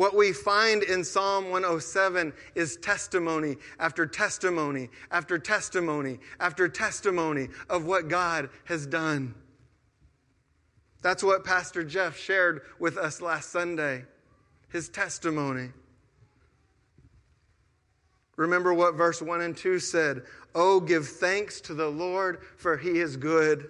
What 0.00 0.16
we 0.16 0.32
find 0.32 0.82
in 0.82 1.04
Psalm 1.04 1.50
107 1.50 2.32
is 2.54 2.76
testimony 2.78 3.58
after 3.78 4.06
testimony 4.06 4.88
after 5.10 5.38
testimony 5.38 6.20
after 6.40 6.70
testimony 6.70 7.48
of 7.68 7.84
what 7.84 8.08
God 8.08 8.48
has 8.64 8.86
done. 8.86 9.34
That's 11.02 11.22
what 11.22 11.44
Pastor 11.44 11.84
Jeff 11.84 12.16
shared 12.16 12.62
with 12.78 12.96
us 12.96 13.20
last 13.20 13.50
Sunday, 13.50 14.06
his 14.70 14.88
testimony. 14.88 15.68
Remember 18.36 18.72
what 18.72 18.94
verse 18.94 19.20
1 19.20 19.42
and 19.42 19.54
2 19.54 19.78
said 19.80 20.22
Oh, 20.54 20.80
give 20.80 21.08
thanks 21.08 21.60
to 21.60 21.74
the 21.74 21.90
Lord, 21.90 22.38
for 22.56 22.78
he 22.78 23.00
is 23.00 23.18
good, 23.18 23.68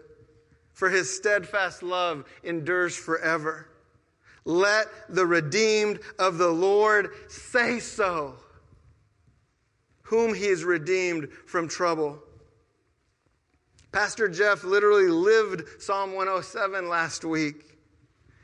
for 0.74 0.90
his 0.90 1.12
steadfast 1.12 1.82
love 1.82 2.24
endures 2.44 2.94
forever. 2.94 3.66
Let 4.44 4.86
the 5.08 5.26
redeemed 5.26 6.00
of 6.18 6.38
the 6.38 6.50
Lord 6.50 7.10
say 7.28 7.78
so, 7.78 8.36
whom 10.02 10.34
he 10.34 10.46
has 10.46 10.64
redeemed 10.64 11.28
from 11.46 11.68
trouble. 11.68 12.22
Pastor 13.92 14.28
Jeff 14.28 14.64
literally 14.64 15.08
lived 15.08 15.82
Psalm 15.82 16.14
107 16.14 16.88
last 16.88 17.24
week. 17.24 17.78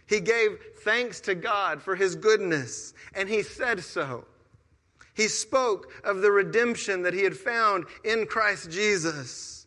He 0.06 0.20
gave 0.20 0.58
thanks 0.82 1.20
to 1.22 1.34
God 1.34 1.82
for 1.82 1.96
his 1.96 2.14
goodness, 2.16 2.94
and 3.14 3.28
he 3.28 3.42
said 3.42 3.82
so. 3.82 4.24
He 5.14 5.28
spoke 5.28 5.90
of 6.04 6.20
the 6.20 6.30
redemption 6.30 7.02
that 7.02 7.14
he 7.14 7.22
had 7.22 7.36
found 7.36 7.86
in 8.04 8.26
Christ 8.26 8.70
Jesus. 8.70 9.66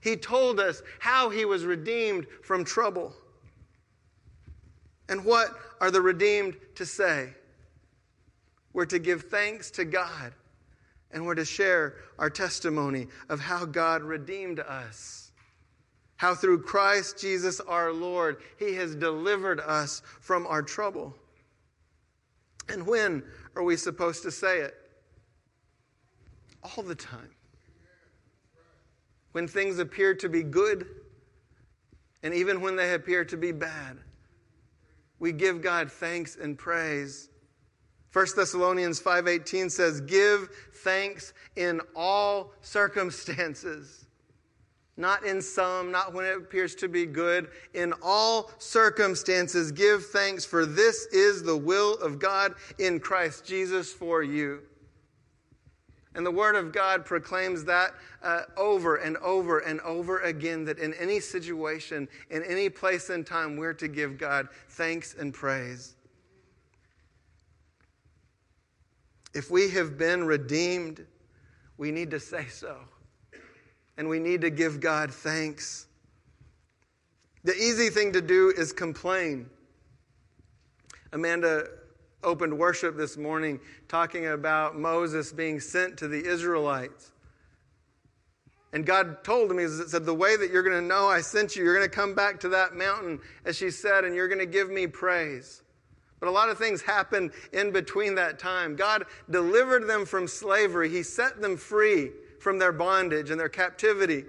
He 0.00 0.16
told 0.16 0.60
us 0.60 0.82
how 0.98 1.30
he 1.30 1.44
was 1.44 1.64
redeemed 1.64 2.26
from 2.42 2.64
trouble. 2.64 3.14
And 5.08 5.24
what 5.24 5.50
are 5.80 5.90
the 5.90 6.00
redeemed 6.00 6.56
to 6.76 6.86
say? 6.86 7.34
We're 8.72 8.86
to 8.86 8.98
give 8.98 9.24
thanks 9.24 9.70
to 9.72 9.84
God 9.84 10.34
and 11.12 11.24
we're 11.24 11.36
to 11.36 11.44
share 11.44 11.94
our 12.18 12.28
testimony 12.28 13.06
of 13.28 13.40
how 13.40 13.64
God 13.64 14.02
redeemed 14.02 14.60
us. 14.60 15.30
How 16.16 16.34
through 16.34 16.62
Christ 16.62 17.18
Jesus 17.20 17.60
our 17.60 17.92
Lord, 17.92 18.38
He 18.58 18.74
has 18.74 18.94
delivered 18.94 19.60
us 19.60 20.02
from 20.20 20.46
our 20.46 20.62
trouble. 20.62 21.14
And 22.68 22.86
when 22.86 23.22
are 23.56 23.62
we 23.62 23.76
supposed 23.76 24.22
to 24.24 24.30
say 24.30 24.60
it? 24.60 24.74
All 26.62 26.82
the 26.82 26.94
time. 26.94 27.30
When 29.32 29.46
things 29.46 29.78
appear 29.78 30.14
to 30.14 30.28
be 30.28 30.42
good, 30.42 30.86
and 32.22 32.32
even 32.32 32.60
when 32.60 32.74
they 32.74 32.94
appear 32.94 33.24
to 33.26 33.36
be 33.36 33.52
bad, 33.52 33.98
we 35.18 35.32
give 35.32 35.62
God 35.62 35.90
thanks 35.90 36.36
and 36.36 36.58
praise. 36.58 37.28
1 38.12 38.36
Thessalonians 38.36 39.00
5:18 39.00 39.70
says, 39.70 40.00
"Give 40.00 40.48
thanks 40.72 41.32
in 41.56 41.80
all 41.94 42.54
circumstances." 42.62 44.06
Not 44.96 45.24
in 45.24 45.42
some, 45.42 45.90
not 45.90 46.12
when 46.12 46.24
it 46.24 46.36
appears 46.36 46.76
to 46.76 46.88
be 46.88 47.04
good. 47.04 47.50
In 47.72 47.92
all 48.00 48.52
circumstances, 48.58 49.72
give 49.72 50.06
thanks, 50.06 50.44
for 50.44 50.64
this 50.64 51.06
is 51.06 51.42
the 51.42 51.56
will 51.56 51.94
of 51.94 52.20
God 52.20 52.54
in 52.78 53.00
Christ 53.00 53.44
Jesus 53.44 53.92
for 53.92 54.22
you. 54.22 54.62
And 56.14 56.24
the 56.24 56.30
Word 56.30 56.54
of 56.54 56.72
God 56.72 57.04
proclaims 57.04 57.64
that 57.64 57.92
uh, 58.22 58.42
over 58.56 58.96
and 58.96 59.16
over 59.18 59.58
and 59.60 59.80
over 59.80 60.20
again 60.20 60.64
that 60.66 60.78
in 60.78 60.94
any 60.94 61.18
situation, 61.18 62.08
in 62.30 62.42
any 62.44 62.68
place 62.68 63.10
and 63.10 63.26
time, 63.26 63.56
we're 63.56 63.74
to 63.74 63.88
give 63.88 64.16
God 64.16 64.48
thanks 64.68 65.14
and 65.18 65.34
praise. 65.34 65.96
If 69.34 69.50
we 69.50 69.70
have 69.70 69.98
been 69.98 70.24
redeemed, 70.24 71.04
we 71.76 71.90
need 71.90 72.12
to 72.12 72.20
say 72.20 72.46
so 72.46 72.76
and 73.96 74.08
we 74.08 74.18
need 74.18 74.40
to 74.40 74.50
give 74.50 74.80
God 74.80 75.12
thanks. 75.12 75.86
The 77.44 77.54
easy 77.54 77.90
thing 77.90 78.12
to 78.12 78.22
do 78.22 78.52
is 78.56 78.72
complain. 78.72 79.48
Amanda 81.12 81.66
opened 82.24 82.58
worship 82.58 82.96
this 82.96 83.16
morning 83.16 83.60
talking 83.88 84.26
about 84.28 84.76
Moses 84.76 85.32
being 85.32 85.60
sent 85.60 85.96
to 85.98 86.08
the 86.08 86.24
Israelites. 86.24 87.12
And 88.72 88.84
God 88.84 89.22
told 89.22 89.50
him, 89.50 89.58
He 89.58 89.68
said, 89.68 90.04
The 90.04 90.12
way 90.12 90.36
that 90.36 90.50
you're 90.50 90.64
going 90.64 90.80
to 90.80 90.86
know 90.86 91.06
I 91.06 91.20
sent 91.20 91.54
you, 91.54 91.62
you're 91.62 91.76
going 91.76 91.88
to 91.88 91.94
come 91.94 92.14
back 92.14 92.40
to 92.40 92.48
that 92.50 92.74
mountain, 92.74 93.20
as 93.44 93.56
she 93.56 93.70
said, 93.70 94.04
and 94.04 94.16
you're 94.16 94.26
going 94.26 94.40
to 94.40 94.46
give 94.46 94.68
me 94.68 94.88
praise. 94.88 95.62
But 96.18 96.28
a 96.28 96.32
lot 96.32 96.48
of 96.48 96.58
things 96.58 96.82
happened 96.82 97.30
in 97.52 97.70
between 97.70 98.16
that 98.16 98.38
time. 98.38 98.74
God 98.74 99.04
delivered 99.30 99.86
them 99.86 100.04
from 100.04 100.26
slavery, 100.26 100.88
He 100.88 101.04
set 101.04 101.40
them 101.40 101.56
free 101.56 102.10
from 102.40 102.58
their 102.58 102.72
bondage 102.72 103.30
and 103.30 103.38
their 103.38 103.48
captivity. 103.48 104.24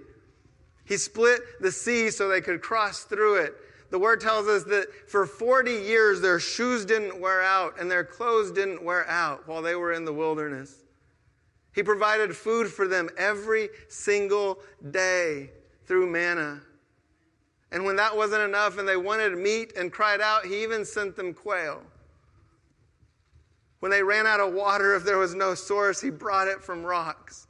He 0.86 0.98
split 0.98 1.42
the 1.60 1.72
sea 1.72 2.12
so 2.12 2.28
they 2.28 2.42
could 2.42 2.62
cross 2.62 3.04
through 3.04 3.38
it. 3.38 3.56
The 3.92 4.00
word 4.00 4.20
tells 4.20 4.48
us 4.48 4.64
that 4.66 4.88
for 5.08 5.26
40 5.26 5.72
years 5.72 6.22
their 6.22 6.40
shoes 6.40 6.86
didn't 6.86 7.20
wear 7.20 7.42
out 7.42 7.80
and 7.80 7.90
their 7.90 8.04
clothes 8.04 8.52
didn't 8.52 8.84
wear 8.84 9.08
out 9.08 9.48
while 9.48 9.62
they 9.62 9.76
were 9.76 9.94
in 9.94 10.06
the 10.06 10.14
wilderness. 10.14 10.84
He 11.74 11.84
provided 11.84 12.36
food 12.36 12.68
for 12.68 12.88
them 12.88 13.10
every 13.18 13.70
single 13.90 14.60
day 14.92 15.52
through 15.86 16.08
manna. 16.08 16.62
And 17.72 17.84
when 17.84 17.98
that 17.98 18.16
wasn't 18.16 18.44
enough 18.44 18.78
and 18.78 18.88
they 18.88 18.98
wanted 18.98 19.38
meat 19.38 19.74
and 19.78 19.92
cried 19.92 20.22
out, 20.22 20.46
he 20.46 20.64
even 20.64 20.86
sent 20.86 21.16
them 21.16 21.34
quail. 21.34 21.82
When 23.82 23.92
they 23.92 24.02
ran 24.02 24.26
out 24.26 24.40
of 24.40 24.54
water, 24.54 24.96
if 24.96 25.04
there 25.04 25.18
was 25.18 25.36
no 25.36 25.54
source, 25.54 26.02
he 26.02 26.10
brought 26.10 26.48
it 26.48 26.64
from 26.64 26.84
rocks. 26.84 27.48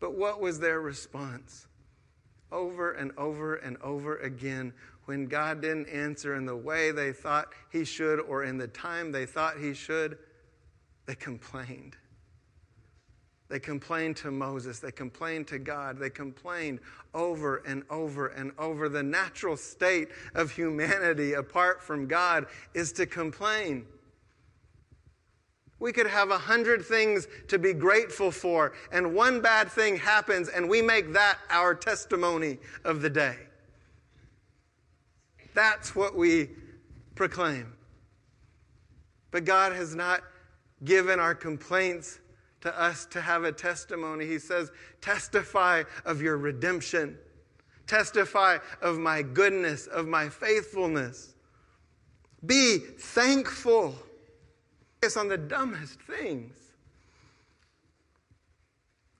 But 0.00 0.14
what 0.14 0.40
was 0.40 0.58
their 0.58 0.80
response? 0.80 1.65
Over 2.52 2.92
and 2.92 3.12
over 3.18 3.56
and 3.56 3.76
over 3.82 4.18
again, 4.18 4.72
when 5.06 5.26
God 5.26 5.60
didn't 5.60 5.88
answer 5.88 6.34
in 6.34 6.46
the 6.46 6.56
way 6.56 6.90
they 6.90 7.12
thought 7.12 7.48
He 7.70 7.84
should 7.84 8.20
or 8.20 8.44
in 8.44 8.58
the 8.58 8.68
time 8.68 9.12
they 9.12 9.26
thought 9.26 9.58
He 9.58 9.74
should, 9.74 10.18
they 11.06 11.14
complained. 11.14 11.96
They 13.48 13.60
complained 13.60 14.16
to 14.18 14.30
Moses. 14.32 14.80
They 14.80 14.90
complained 14.90 15.46
to 15.48 15.58
God. 15.58 15.98
They 15.98 16.10
complained 16.10 16.80
over 17.14 17.58
and 17.58 17.84
over 17.90 18.26
and 18.26 18.50
over. 18.58 18.88
The 18.88 19.04
natural 19.04 19.56
state 19.56 20.08
of 20.34 20.50
humanity 20.50 21.34
apart 21.34 21.80
from 21.80 22.08
God 22.08 22.46
is 22.74 22.92
to 22.94 23.06
complain. 23.06 23.86
We 25.78 25.92
could 25.92 26.06
have 26.06 26.30
a 26.30 26.38
hundred 26.38 26.84
things 26.84 27.28
to 27.48 27.58
be 27.58 27.74
grateful 27.74 28.30
for, 28.30 28.72
and 28.90 29.14
one 29.14 29.40
bad 29.42 29.70
thing 29.70 29.96
happens, 29.96 30.48
and 30.48 30.68
we 30.68 30.80
make 30.80 31.12
that 31.12 31.38
our 31.50 31.74
testimony 31.74 32.58
of 32.84 33.02
the 33.02 33.10
day. 33.10 33.36
That's 35.54 35.94
what 35.94 36.16
we 36.16 36.50
proclaim. 37.14 37.74
But 39.30 39.44
God 39.44 39.72
has 39.72 39.94
not 39.94 40.22
given 40.84 41.20
our 41.20 41.34
complaints 41.34 42.20
to 42.62 42.80
us 42.80 43.06
to 43.06 43.20
have 43.20 43.44
a 43.44 43.52
testimony. 43.52 44.26
He 44.26 44.38
says, 44.38 44.70
Testify 45.00 45.84
of 46.04 46.22
your 46.22 46.38
redemption, 46.38 47.18
testify 47.86 48.58
of 48.80 48.98
my 48.98 49.22
goodness, 49.22 49.86
of 49.86 50.08
my 50.08 50.28
faithfulness. 50.28 51.34
Be 52.44 52.78
thankful 52.78 53.94
focus 55.00 55.16
on 55.16 55.28
the 55.28 55.38
dumbest 55.38 56.00
things 56.02 56.56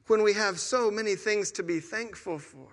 when 0.07 0.22
we 0.22 0.33
have 0.33 0.59
so 0.59 0.91
many 0.91 1.14
things 1.14 1.51
to 1.53 1.62
be 1.62 1.81
thankful 1.81 2.39
for. 2.39 2.68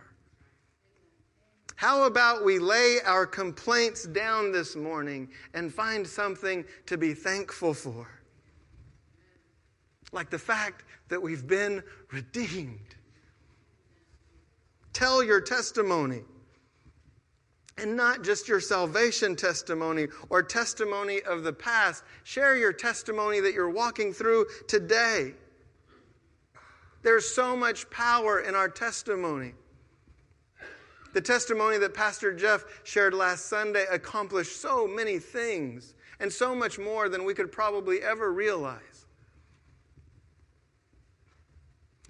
How 1.76 2.04
about 2.04 2.46
we 2.46 2.60
lay 2.60 3.00
our 3.06 3.26
complaints 3.26 4.06
down 4.06 4.52
this 4.52 4.76
morning 4.76 5.30
and 5.54 5.74
find 5.74 6.08
something 6.08 6.64
to 6.86 6.98
be 6.98 7.14
thankful 7.14 7.74
for? 7.74 8.08
Like 10.12 10.30
the 10.30 10.40
fact 10.40 10.84
that 11.10 11.22
we've 11.22 11.48
been 11.48 11.84
redeemed. 12.12 12.96
Tell 14.94 15.24
your 15.24 15.42
testimony. 15.42 16.22
And 17.78 17.96
not 17.98 18.24
just 18.24 18.48
your 18.48 18.60
salvation 18.60 19.36
testimony 19.36 20.08
or 20.30 20.44
testimony 20.44 21.22
of 21.22 21.44
the 21.44 21.54
past. 21.54 22.04
Share 22.24 22.56
your 22.56 22.72
testimony 22.72 23.40
that 23.40 23.54
you're 23.54 23.70
walking 23.70 24.14
through 24.14 24.46
today. 24.68 25.34
There's 27.02 27.28
so 27.28 27.56
much 27.56 27.90
power 27.90 28.42
in 28.42 28.56
our 28.56 28.70
testimony. 28.70 29.54
The 31.14 31.22
testimony 31.22 31.78
that 31.78 31.94
Pastor 31.94 32.34
Jeff 32.34 32.64
shared 32.84 33.14
last 33.14 33.46
Sunday 33.46 33.86
accomplished 33.92 34.60
so 34.60 34.88
many 34.88 35.20
things 35.20 35.94
and 36.20 36.32
so 36.32 36.56
much 36.56 36.80
more 36.80 37.10
than 37.10 37.26
we 37.26 37.34
could 37.34 37.52
probably 37.52 38.02
ever 38.02 38.32
realize. 38.32 38.93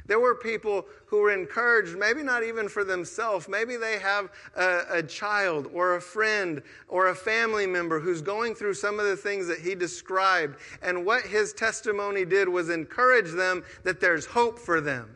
There 0.05 0.19
were 0.19 0.35
people 0.35 0.85
who 1.05 1.19
were 1.19 1.31
encouraged, 1.31 1.97
maybe 1.97 2.23
not 2.23 2.43
even 2.43 2.67
for 2.67 2.83
themselves. 2.83 3.47
Maybe 3.47 3.77
they 3.77 3.99
have 3.99 4.29
a, 4.55 4.81
a, 4.91 5.03
child 5.03 5.69
or 5.73 5.95
a 5.95 6.01
friend 6.01 6.61
or 6.89 7.07
a 7.07 7.15
family 7.15 7.65
member 7.65 7.99
who's 7.99 8.21
going 8.21 8.53
through 8.55 8.73
some 8.73 8.99
of 8.99 9.05
the 9.05 9.15
things 9.15 9.47
that 9.47 9.59
he 9.59 9.75
described. 9.75 10.57
And 10.81 11.05
what 11.05 11.23
his 11.23 11.53
testimony 11.53 12.25
did 12.25 12.49
was 12.49 12.69
encourage 12.69 13.31
them 13.31 13.63
that 13.83 14.01
there's 14.01 14.25
hope 14.25 14.59
for 14.59 14.81
them. 14.81 15.09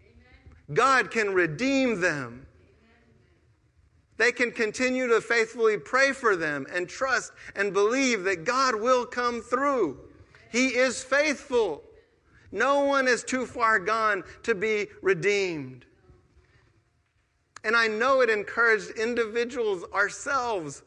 Amen. 0.00 0.74
God 0.74 1.10
can 1.12 1.32
redeem 1.32 2.00
them. 2.00 2.46
They 4.16 4.32
can 4.32 4.50
continue 4.50 5.06
to 5.08 5.20
faithfully 5.20 5.78
pray 5.78 6.12
for 6.12 6.36
them 6.36 6.66
and 6.72 6.88
trust 6.88 7.32
and 7.56 7.72
believe 7.72 8.24
that 8.24 8.44
God 8.44 8.74
will 8.74 9.06
come 9.06 9.40
through. 9.40 9.98
He 10.50 10.68
is 10.68 11.02
faithful. 11.02 11.82
No 12.52 12.84
one 12.84 13.08
is 13.08 13.24
too 13.24 13.46
far 13.46 13.78
gone 13.78 14.22
to 14.42 14.54
be 14.54 14.86
redeemed. 15.00 15.86
And 17.64 17.74
I 17.74 17.88
know 17.88 18.20
it 18.20 18.28
encouraged 18.28 18.90
individuals 18.90 19.84
ourselves, 19.94 20.82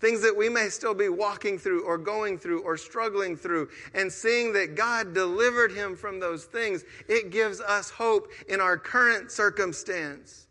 things 0.00 0.20
that 0.22 0.36
we 0.36 0.48
may 0.48 0.68
still 0.68 0.94
be 0.94 1.08
walking 1.08 1.58
through 1.58 1.84
or 1.84 1.96
going 1.96 2.36
through 2.36 2.62
or 2.62 2.76
struggling 2.76 3.36
through, 3.36 3.68
and 3.94 4.12
seeing 4.12 4.52
that 4.52 4.74
God 4.74 5.14
delivered 5.14 5.72
him 5.72 5.96
from 5.96 6.20
those 6.20 6.44
things, 6.44 6.84
it 7.08 7.30
gives 7.30 7.60
us 7.60 7.90
hope 7.90 8.28
in 8.48 8.60
our 8.60 8.76
current 8.76 9.30
circumstance 9.30 10.48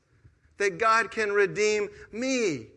that 0.57 0.80
God 0.80 1.11
can 1.11 1.32
redeem 1.32 1.89
me. 2.11 2.68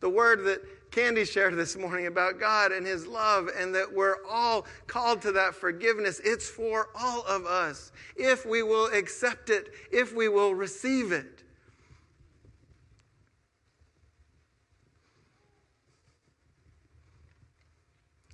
The 0.00 0.10
word 0.10 0.44
that 0.44 0.60
Candy 0.96 1.26
shared 1.26 1.54
this 1.56 1.76
morning 1.76 2.06
about 2.06 2.40
God 2.40 2.72
and 2.72 2.86
His 2.86 3.06
love, 3.06 3.50
and 3.54 3.74
that 3.74 3.92
we're 3.92 4.16
all 4.26 4.64
called 4.86 5.20
to 5.22 5.32
that 5.32 5.54
forgiveness. 5.54 6.22
It's 6.24 6.48
for 6.48 6.88
all 6.98 7.22
of 7.26 7.44
us 7.44 7.92
if 8.16 8.46
we 8.46 8.62
will 8.62 8.86
accept 8.86 9.50
it, 9.50 9.68
if 9.92 10.16
we 10.16 10.30
will 10.30 10.54
receive 10.54 11.12
it. 11.12 11.42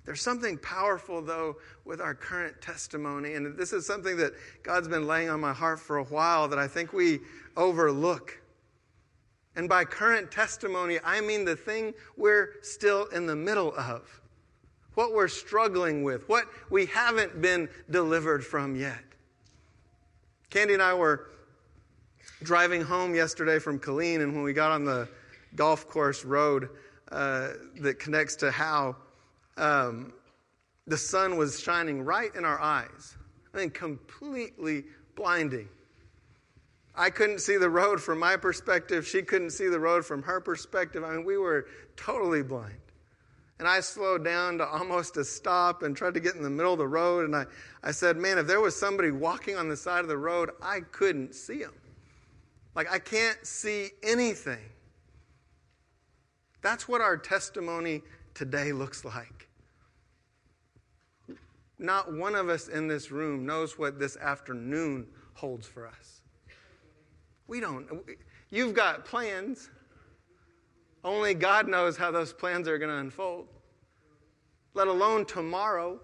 There's 0.05 0.21
something 0.21 0.57
powerful, 0.57 1.21
though, 1.21 1.57
with 1.83 1.99
our 1.99 2.15
current 2.15 2.61
testimony. 2.61 3.33
And 3.33 3.57
this 3.57 3.73
is 3.73 3.85
something 3.85 4.15
that 4.15 4.31
God's 4.63 4.87
been 4.87 5.05
laying 5.05 5.29
on 5.29 5.41
my 5.41 5.51
heart 5.51 5.81
for 5.81 5.97
a 5.97 6.05
while 6.05 6.47
that 6.47 6.59
I 6.59 6.69
think 6.69 6.93
we 6.93 7.19
overlook. 7.57 8.39
And 9.55 9.69
by 9.69 9.85
current 9.85 10.31
testimony, 10.31 10.99
I 11.03 11.21
mean 11.21 11.45
the 11.45 11.55
thing 11.55 11.93
we're 12.17 12.55
still 12.61 13.05
in 13.07 13.27
the 13.27 13.35
middle 13.35 13.73
of. 13.77 14.21
what 14.95 15.13
we're 15.13 15.27
struggling 15.27 16.03
with, 16.03 16.27
what 16.29 16.45
we 16.69 16.85
haven't 16.87 17.41
been 17.41 17.69
delivered 17.89 18.45
from 18.45 18.75
yet. 18.75 19.03
Candy 20.49 20.73
and 20.73 20.83
I 20.83 20.93
were 20.93 21.29
driving 22.43 22.81
home 22.81 23.15
yesterday 23.15 23.59
from 23.59 23.79
Killeen, 23.79 24.21
and 24.21 24.33
when 24.33 24.43
we 24.43 24.53
got 24.53 24.71
on 24.71 24.85
the 24.85 25.09
golf 25.55 25.87
course 25.87 26.23
road 26.23 26.69
uh, 27.11 27.49
that 27.79 27.99
connects 27.99 28.35
to 28.37 28.51
Howe, 28.51 28.95
um, 29.57 30.13
the 30.87 30.97
sun 30.97 31.37
was 31.37 31.59
shining 31.59 32.03
right 32.03 32.33
in 32.35 32.45
our 32.45 32.59
eyes. 32.59 33.15
I 33.53 33.59
mean, 33.59 33.69
completely 33.69 34.83
blinding. 35.15 35.69
I 36.95 37.09
couldn't 37.09 37.39
see 37.39 37.57
the 37.57 37.69
road 37.69 38.01
from 38.01 38.19
my 38.19 38.37
perspective. 38.37 39.07
She 39.07 39.23
couldn't 39.23 39.49
see 39.49 39.67
the 39.67 39.79
road 39.79 40.05
from 40.05 40.21
her 40.23 40.39
perspective. 40.39 41.03
I 41.03 41.15
mean, 41.15 41.25
we 41.25 41.37
were 41.37 41.67
totally 41.95 42.43
blind. 42.43 42.77
And 43.59 43.67
I 43.67 43.79
slowed 43.79 44.23
down 44.23 44.57
to 44.59 44.67
almost 44.67 45.17
a 45.17 45.23
stop 45.23 45.83
and 45.83 45.95
tried 45.95 46.13
to 46.15 46.19
get 46.19 46.35
in 46.35 46.43
the 46.43 46.49
middle 46.49 46.73
of 46.73 46.79
the 46.79 46.87
road. 46.87 47.25
And 47.25 47.35
I, 47.35 47.45
I 47.81 47.91
said, 47.91 48.17
Man, 48.17 48.37
if 48.37 48.45
there 48.45 48.61
was 48.61 48.75
somebody 48.75 49.11
walking 49.11 49.55
on 49.55 49.69
the 49.69 49.77
side 49.77 50.01
of 50.01 50.07
the 50.07 50.17
road, 50.17 50.51
I 50.61 50.81
couldn't 50.81 51.33
see 51.33 51.59
them. 51.59 51.73
Like, 52.75 52.91
I 52.91 52.99
can't 52.99 53.43
see 53.45 53.89
anything. 54.01 54.69
That's 56.61 56.87
what 56.87 57.01
our 57.01 57.17
testimony 57.17 58.01
today 58.33 58.71
looks 58.71 59.05
like. 59.05 59.47
Not 61.77 62.13
one 62.13 62.35
of 62.35 62.49
us 62.49 62.67
in 62.67 62.87
this 62.87 63.11
room 63.11 63.45
knows 63.45 63.77
what 63.77 63.99
this 63.99 64.15
afternoon 64.17 65.07
holds 65.33 65.67
for 65.67 65.87
us. 65.87 66.22
We 67.53 67.59
don't. 67.59 67.87
You've 68.49 68.73
got 68.73 69.05
plans. 69.05 69.69
Only 71.03 71.35
God 71.35 71.67
knows 71.67 71.95
how 71.95 72.09
those 72.09 72.33
plans 72.33 72.67
are 72.67 72.79
going 72.79 72.89
to 72.89 72.97
unfold, 72.97 73.47
let 74.73 74.87
alone 74.87 75.23
tomorrow 75.23 75.99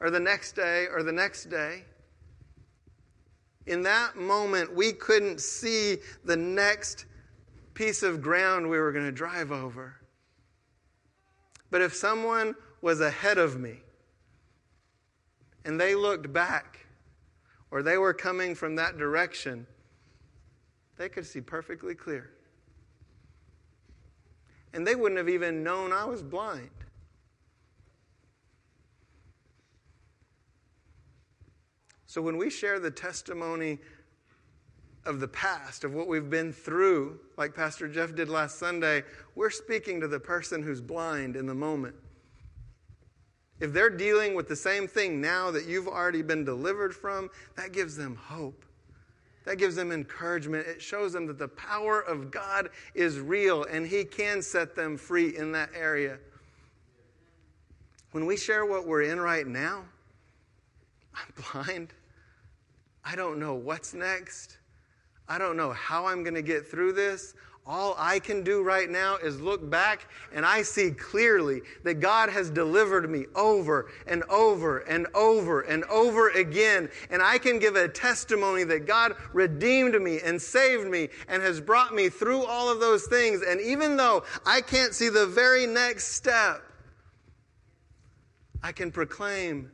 or 0.00 0.10
the 0.10 0.18
next 0.18 0.56
day 0.56 0.88
or 0.92 1.04
the 1.04 1.12
next 1.12 1.44
day. 1.44 1.84
In 3.68 3.84
that 3.84 4.16
moment, 4.16 4.74
we 4.74 4.90
couldn't 4.92 5.40
see 5.40 5.98
the 6.24 6.36
next 6.36 7.06
piece 7.74 8.02
of 8.02 8.20
ground 8.20 8.68
we 8.68 8.80
were 8.80 8.90
going 8.90 9.06
to 9.06 9.12
drive 9.12 9.52
over. 9.52 9.94
But 11.70 11.80
if 11.80 11.94
someone 11.94 12.56
was 12.80 13.00
ahead 13.00 13.38
of 13.38 13.56
me 13.56 13.76
and 15.64 15.80
they 15.80 15.94
looked 15.94 16.32
back 16.32 16.86
or 17.70 17.84
they 17.84 17.98
were 17.98 18.12
coming 18.12 18.56
from 18.56 18.74
that 18.74 18.98
direction, 18.98 19.68
they 21.02 21.08
could 21.08 21.26
see 21.26 21.40
perfectly 21.40 21.96
clear. 21.96 22.30
And 24.72 24.86
they 24.86 24.94
wouldn't 24.94 25.18
have 25.18 25.28
even 25.28 25.64
known 25.64 25.92
I 25.92 26.04
was 26.04 26.22
blind. 26.22 26.70
So 32.06 32.22
when 32.22 32.36
we 32.36 32.50
share 32.50 32.78
the 32.78 32.92
testimony 32.92 33.80
of 35.04 35.18
the 35.18 35.26
past, 35.26 35.82
of 35.82 35.92
what 35.92 36.06
we've 36.06 36.30
been 36.30 36.52
through, 36.52 37.18
like 37.36 37.52
Pastor 37.52 37.88
Jeff 37.88 38.14
did 38.14 38.28
last 38.28 38.60
Sunday, 38.60 39.02
we're 39.34 39.50
speaking 39.50 40.00
to 40.02 40.06
the 40.06 40.20
person 40.20 40.62
who's 40.62 40.80
blind 40.80 41.34
in 41.34 41.46
the 41.46 41.54
moment. 41.54 41.96
If 43.58 43.72
they're 43.72 43.90
dealing 43.90 44.36
with 44.36 44.46
the 44.46 44.54
same 44.54 44.86
thing 44.86 45.20
now 45.20 45.50
that 45.50 45.66
you've 45.66 45.88
already 45.88 46.22
been 46.22 46.44
delivered 46.44 46.94
from, 46.94 47.28
that 47.56 47.72
gives 47.72 47.96
them 47.96 48.14
hope. 48.14 48.64
That 49.44 49.56
gives 49.56 49.74
them 49.74 49.90
encouragement. 49.90 50.66
It 50.66 50.80
shows 50.80 51.12
them 51.12 51.26
that 51.26 51.38
the 51.38 51.48
power 51.48 52.00
of 52.00 52.30
God 52.30 52.70
is 52.94 53.18
real 53.18 53.64
and 53.64 53.86
He 53.86 54.04
can 54.04 54.40
set 54.42 54.74
them 54.74 54.96
free 54.96 55.36
in 55.36 55.52
that 55.52 55.70
area. 55.74 56.18
When 58.12 58.26
we 58.26 58.36
share 58.36 58.66
what 58.66 58.86
we're 58.86 59.02
in 59.02 59.20
right 59.20 59.46
now, 59.46 59.84
I'm 61.14 61.52
blind. 61.52 61.88
I 63.04 63.16
don't 63.16 63.38
know 63.38 63.54
what's 63.54 63.94
next. 63.94 64.58
I 65.28 65.38
don't 65.38 65.56
know 65.56 65.72
how 65.72 66.06
I'm 66.06 66.22
going 66.22 66.34
to 66.34 66.42
get 66.42 66.66
through 66.66 66.92
this. 66.92 67.34
All 67.64 67.94
I 67.96 68.18
can 68.18 68.42
do 68.42 68.62
right 68.62 68.90
now 68.90 69.16
is 69.18 69.40
look 69.40 69.70
back 69.70 70.08
and 70.34 70.44
I 70.44 70.62
see 70.62 70.90
clearly 70.90 71.62
that 71.84 72.00
God 72.00 72.28
has 72.28 72.50
delivered 72.50 73.08
me 73.08 73.26
over 73.36 73.88
and 74.08 74.24
over 74.24 74.78
and 74.78 75.06
over 75.14 75.60
and 75.60 75.84
over 75.84 76.30
again. 76.30 76.90
And 77.10 77.22
I 77.22 77.38
can 77.38 77.60
give 77.60 77.76
a 77.76 77.86
testimony 77.86 78.64
that 78.64 78.86
God 78.86 79.14
redeemed 79.32 80.00
me 80.02 80.18
and 80.24 80.42
saved 80.42 80.88
me 80.88 81.08
and 81.28 81.40
has 81.40 81.60
brought 81.60 81.94
me 81.94 82.08
through 82.08 82.44
all 82.44 82.68
of 82.68 82.80
those 82.80 83.06
things. 83.06 83.42
And 83.46 83.60
even 83.60 83.96
though 83.96 84.24
I 84.44 84.60
can't 84.60 84.92
see 84.92 85.08
the 85.08 85.26
very 85.28 85.64
next 85.64 86.14
step, 86.16 86.62
I 88.60 88.72
can 88.72 88.90
proclaim 88.90 89.70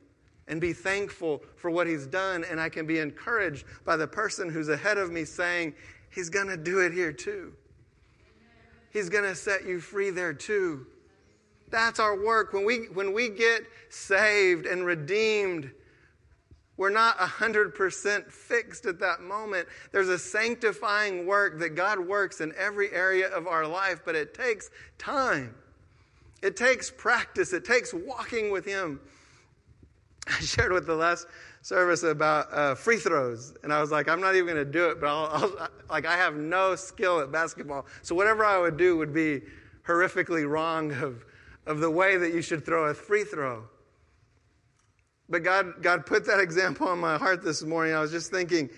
and 0.47 0.61
be 0.61 0.75
thankful 0.75 1.43
for 1.57 1.71
what 1.71 1.87
He's 1.87 2.07
done. 2.07 2.45
And 2.51 2.61
I 2.61 2.69
can 2.69 2.87
be 2.87 2.99
encouraged 2.99 3.65
by 3.87 3.97
the 3.97 4.07
person 4.07 4.51
who's 4.51 4.69
ahead 4.69 4.99
of 4.99 5.11
me 5.11 5.25
saying, 5.25 5.73
He's 6.11 6.29
going 6.29 6.49
to 6.49 6.57
do 6.59 6.81
it 6.81 6.93
here 6.93 7.13
too. 7.13 7.55
He's 8.93 9.09
going 9.09 9.25
to 9.25 9.35
set 9.35 9.67
you 9.67 9.81
free 9.81 10.11
there 10.11 10.33
too. 10.33 10.87
That's 11.71 12.01
our 12.01 12.19
work. 12.19 12.53
When 12.53 12.65
we, 12.65 12.87
when 12.93 13.13
we 13.13 13.29
get 13.29 13.63
saved 13.91 14.67
and 14.67 14.87
redeemed, 14.87 15.71
we're 16.79 16.91
not 16.91 17.19
100% 17.19 18.31
fixed 18.31 18.87
at 18.87 19.01
that 19.01 19.21
moment. 19.21 19.67
There's 19.91 20.09
a 20.09 20.19
sanctifying 20.19 21.27
work 21.27 21.59
that 21.59 21.71
God 21.71 21.99
works 21.99 22.41
in 22.41 22.55
every 22.57 22.93
area 22.93 23.29
of 23.29 23.47
our 23.47 23.67
life, 23.67 24.01
but 24.05 24.15
it 24.15 24.33
takes 24.33 24.71
time. 24.97 25.55
It 26.41 26.57
takes 26.57 26.89
practice. 26.89 27.53
It 27.53 27.65
takes 27.65 27.93
walking 27.93 28.53
with 28.53 28.65
Him. 28.65 29.01
I 30.29 30.41
shared 30.41 30.73
with 30.73 30.87
the 30.87 30.95
last 30.95 31.27
service 31.63 32.03
about 32.03 32.53
uh, 32.53 32.75
free 32.75 32.99
throws, 32.99 33.55
and 33.63 33.73
I 33.73 33.81
was 33.81 33.91
like, 33.91 34.09
I'm 34.09 34.21
not 34.21 34.35
even 34.35 34.55
going 34.55 34.65
to 34.65 34.71
do 34.71 34.91
it, 34.91 35.01
but 35.01 35.09
I'll, 35.09 35.53
I'll, 35.61 35.69
like 35.91 36.07
I 36.07 36.17
have 36.17 36.37
no 36.37 36.77
skill 36.77 37.21
at 37.21 37.33
basketball, 37.33 37.87
so 38.03 38.15
whatever 38.15 38.45
I 38.45 38.59
would 38.59 38.77
do 38.77 38.97
would 38.97 39.13
be 39.13 39.43
horrifically 39.87 40.49
wrong 40.49 40.93
of 40.93 41.25
of 41.69 41.81
the 41.81 41.91
way 41.91 42.17
that 42.17 42.33
you 42.33 42.41
should 42.41 42.65
throw 42.65 42.87
a 42.87 42.95
free 42.95 43.25
throw. 43.25 43.63
But 45.29 45.43
God, 45.45 45.83
God 45.83 46.07
put 46.07 46.27
that 46.27 46.41
example 46.41 46.89
on 46.89 46.99
my 46.99 47.19
heart 47.19 47.45
this 47.45 47.63
morning. 47.63 47.95
I 47.95 48.01
was 48.01 48.11
just 48.11 48.31
thinking, 48.31 48.71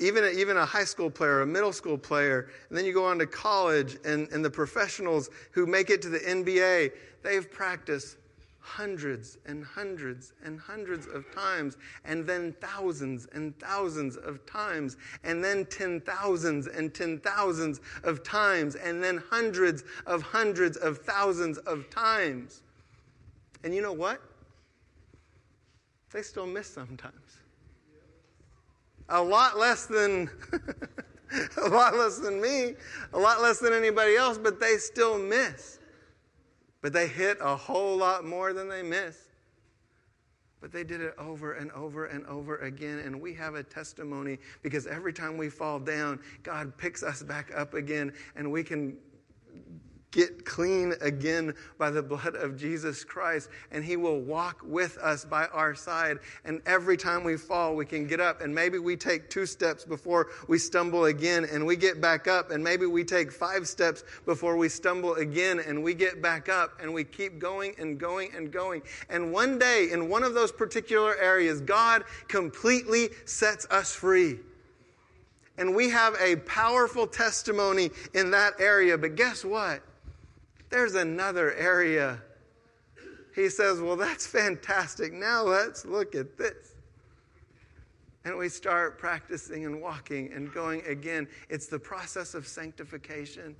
even 0.00 0.24
a, 0.24 0.28
even 0.30 0.56
a 0.56 0.64
high 0.64 0.84
school 0.84 1.08
player, 1.08 1.42
a 1.42 1.46
middle 1.46 1.72
school 1.72 1.96
player, 1.96 2.50
and 2.68 2.76
then 2.76 2.84
you 2.84 2.92
go 2.92 3.04
on 3.04 3.20
to 3.20 3.26
college, 3.26 3.96
and, 4.04 4.28
and 4.32 4.44
the 4.44 4.50
professionals 4.50 5.30
who 5.52 5.66
make 5.66 5.90
it 5.90 6.02
to 6.02 6.08
the 6.08 6.18
NBA, 6.18 6.90
they've 7.22 7.48
practiced 7.48 8.16
hundreds 8.64 9.36
and 9.44 9.62
hundreds 9.62 10.32
and 10.42 10.58
hundreds 10.58 11.06
of 11.06 11.30
times, 11.34 11.76
and 12.06 12.26
then 12.26 12.54
thousands 12.62 13.28
and 13.34 13.56
thousands 13.60 14.16
of 14.16 14.44
times, 14.46 14.96
and 15.22 15.44
then 15.44 15.66
ten 15.66 16.00
thousands 16.00 16.66
and 16.66 16.94
ten 16.94 17.20
thousands 17.20 17.80
of 18.04 18.24
times, 18.24 18.74
and 18.74 19.04
then 19.04 19.22
hundreds 19.30 19.84
of 20.06 20.22
hundreds 20.22 20.78
of 20.78 20.98
thousands 20.98 21.58
of 21.58 21.90
times. 21.90 22.62
And 23.62 23.74
you 23.74 23.82
know 23.82 23.92
what? 23.92 24.22
They 26.12 26.22
still 26.22 26.46
miss 26.46 26.66
sometimes. 26.66 27.14
A 29.10 29.22
lot 29.22 29.58
less 29.58 29.86
than. 29.86 30.30
a 31.62 31.68
lot 31.68 31.94
less 31.96 32.18
than 32.18 32.40
me, 32.40 32.74
a 33.12 33.18
lot 33.18 33.42
less 33.42 33.58
than 33.58 33.72
anybody 33.72 34.16
else, 34.16 34.38
but 34.38 34.60
they 34.60 34.76
still 34.76 35.18
miss. 35.18 35.80
But 36.84 36.92
they 36.92 37.06
hit 37.06 37.38
a 37.40 37.56
whole 37.56 37.96
lot 37.96 38.26
more 38.26 38.52
than 38.52 38.68
they 38.68 38.82
missed. 38.82 39.30
But 40.60 40.70
they 40.70 40.84
did 40.84 41.00
it 41.00 41.14
over 41.16 41.54
and 41.54 41.72
over 41.72 42.04
and 42.04 42.26
over 42.26 42.58
again. 42.58 42.98
And 42.98 43.22
we 43.22 43.32
have 43.32 43.54
a 43.54 43.62
testimony 43.62 44.36
because 44.60 44.86
every 44.86 45.14
time 45.14 45.38
we 45.38 45.48
fall 45.48 45.78
down, 45.80 46.20
God 46.42 46.76
picks 46.76 47.02
us 47.02 47.22
back 47.22 47.50
up 47.56 47.72
again 47.72 48.12
and 48.36 48.52
we 48.52 48.62
can 48.62 48.98
get 50.14 50.44
clean 50.44 50.94
again 51.00 51.52
by 51.76 51.90
the 51.90 52.02
blood 52.02 52.36
of 52.36 52.56
Jesus 52.56 53.02
Christ, 53.04 53.50
and 53.72 53.84
He 53.84 53.96
will 53.96 54.20
walk 54.20 54.60
with 54.64 54.96
us 54.98 55.24
by 55.24 55.46
our 55.46 55.74
side. 55.74 56.18
And 56.44 56.62
every 56.66 56.96
time 56.96 57.24
we 57.24 57.36
fall, 57.36 57.74
we 57.74 57.84
can 57.84 58.06
get 58.06 58.20
up, 58.20 58.40
and 58.40 58.54
maybe 58.54 58.78
we 58.78 58.96
take 58.96 59.28
two 59.28 59.44
steps 59.44 59.84
before 59.84 60.28
we 60.46 60.58
stumble 60.58 61.06
again, 61.06 61.44
and 61.50 61.66
we 61.66 61.74
get 61.74 62.00
back 62.00 62.28
up, 62.28 62.52
and 62.52 62.62
maybe 62.62 62.86
we 62.86 63.02
take 63.02 63.32
five 63.32 63.66
steps 63.66 64.04
before 64.24 64.56
we 64.56 64.68
stumble 64.68 65.14
again, 65.14 65.58
and 65.58 65.82
we 65.82 65.94
get 65.94 66.22
back 66.22 66.48
up, 66.48 66.80
and 66.80 66.94
we 66.94 67.02
keep 67.02 67.40
going 67.40 67.74
and 67.78 67.98
going 67.98 68.30
and 68.36 68.52
going. 68.52 68.82
And 69.10 69.32
one 69.32 69.58
day, 69.58 69.88
in 69.90 70.08
one 70.08 70.22
of 70.22 70.34
those 70.34 70.52
particular 70.52 71.16
areas, 71.16 71.60
God 71.60 72.04
completely 72.28 73.08
sets 73.24 73.66
us 73.70 73.92
free. 73.92 74.38
And 75.58 75.74
we 75.74 75.90
have 75.90 76.14
a 76.20 76.36
powerful 76.36 77.06
testimony 77.06 77.90
in 78.12 78.30
that 78.32 78.54
area. 78.60 78.98
But 78.98 79.14
guess 79.14 79.44
what? 79.44 79.82
There's 80.70 80.94
another 80.94 81.54
area. 81.54 82.20
He 83.34 83.48
says, 83.48 83.80
Well, 83.80 83.96
that's 83.96 84.26
fantastic. 84.26 85.12
Now 85.12 85.42
let's 85.42 85.84
look 85.84 86.14
at 86.14 86.36
this. 86.38 86.74
And 88.24 88.38
we 88.38 88.48
start 88.48 88.98
practicing 88.98 89.66
and 89.66 89.82
walking 89.82 90.32
and 90.32 90.52
going 90.52 90.82
again. 90.86 91.28
It's 91.50 91.66
the 91.66 91.78
process 91.78 92.34
of 92.34 92.46
sanctification. 92.46 93.54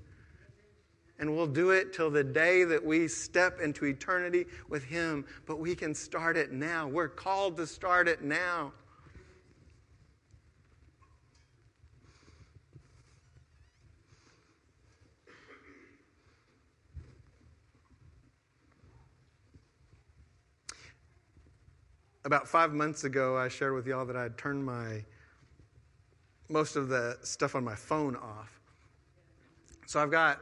and 1.18 1.36
we'll 1.36 1.46
do 1.46 1.70
it 1.70 1.92
till 1.92 2.10
the 2.10 2.24
day 2.24 2.64
that 2.64 2.84
we 2.84 3.06
step 3.06 3.60
into 3.60 3.84
eternity 3.84 4.46
with 4.68 4.84
Him. 4.84 5.24
But 5.46 5.58
we 5.60 5.74
can 5.74 5.94
start 5.94 6.36
it 6.36 6.50
now. 6.50 6.88
We're 6.88 7.08
called 7.08 7.56
to 7.58 7.66
start 7.66 8.08
it 8.08 8.22
now. 8.22 8.72
About 22.24 22.48
five 22.48 22.72
months 22.72 23.04
ago, 23.04 23.36
I 23.36 23.48
shared 23.48 23.74
with 23.74 23.86
y'all 23.86 24.06
that 24.06 24.16
I 24.16 24.22
had 24.22 24.38
turned 24.38 24.64
my 24.64 25.04
most 26.48 26.76
of 26.76 26.88
the 26.88 27.18
stuff 27.22 27.54
on 27.54 27.64
my 27.64 27.74
phone 27.74 28.16
off. 28.16 28.60
So 29.86 30.00
I've 30.00 30.10
got 30.10 30.40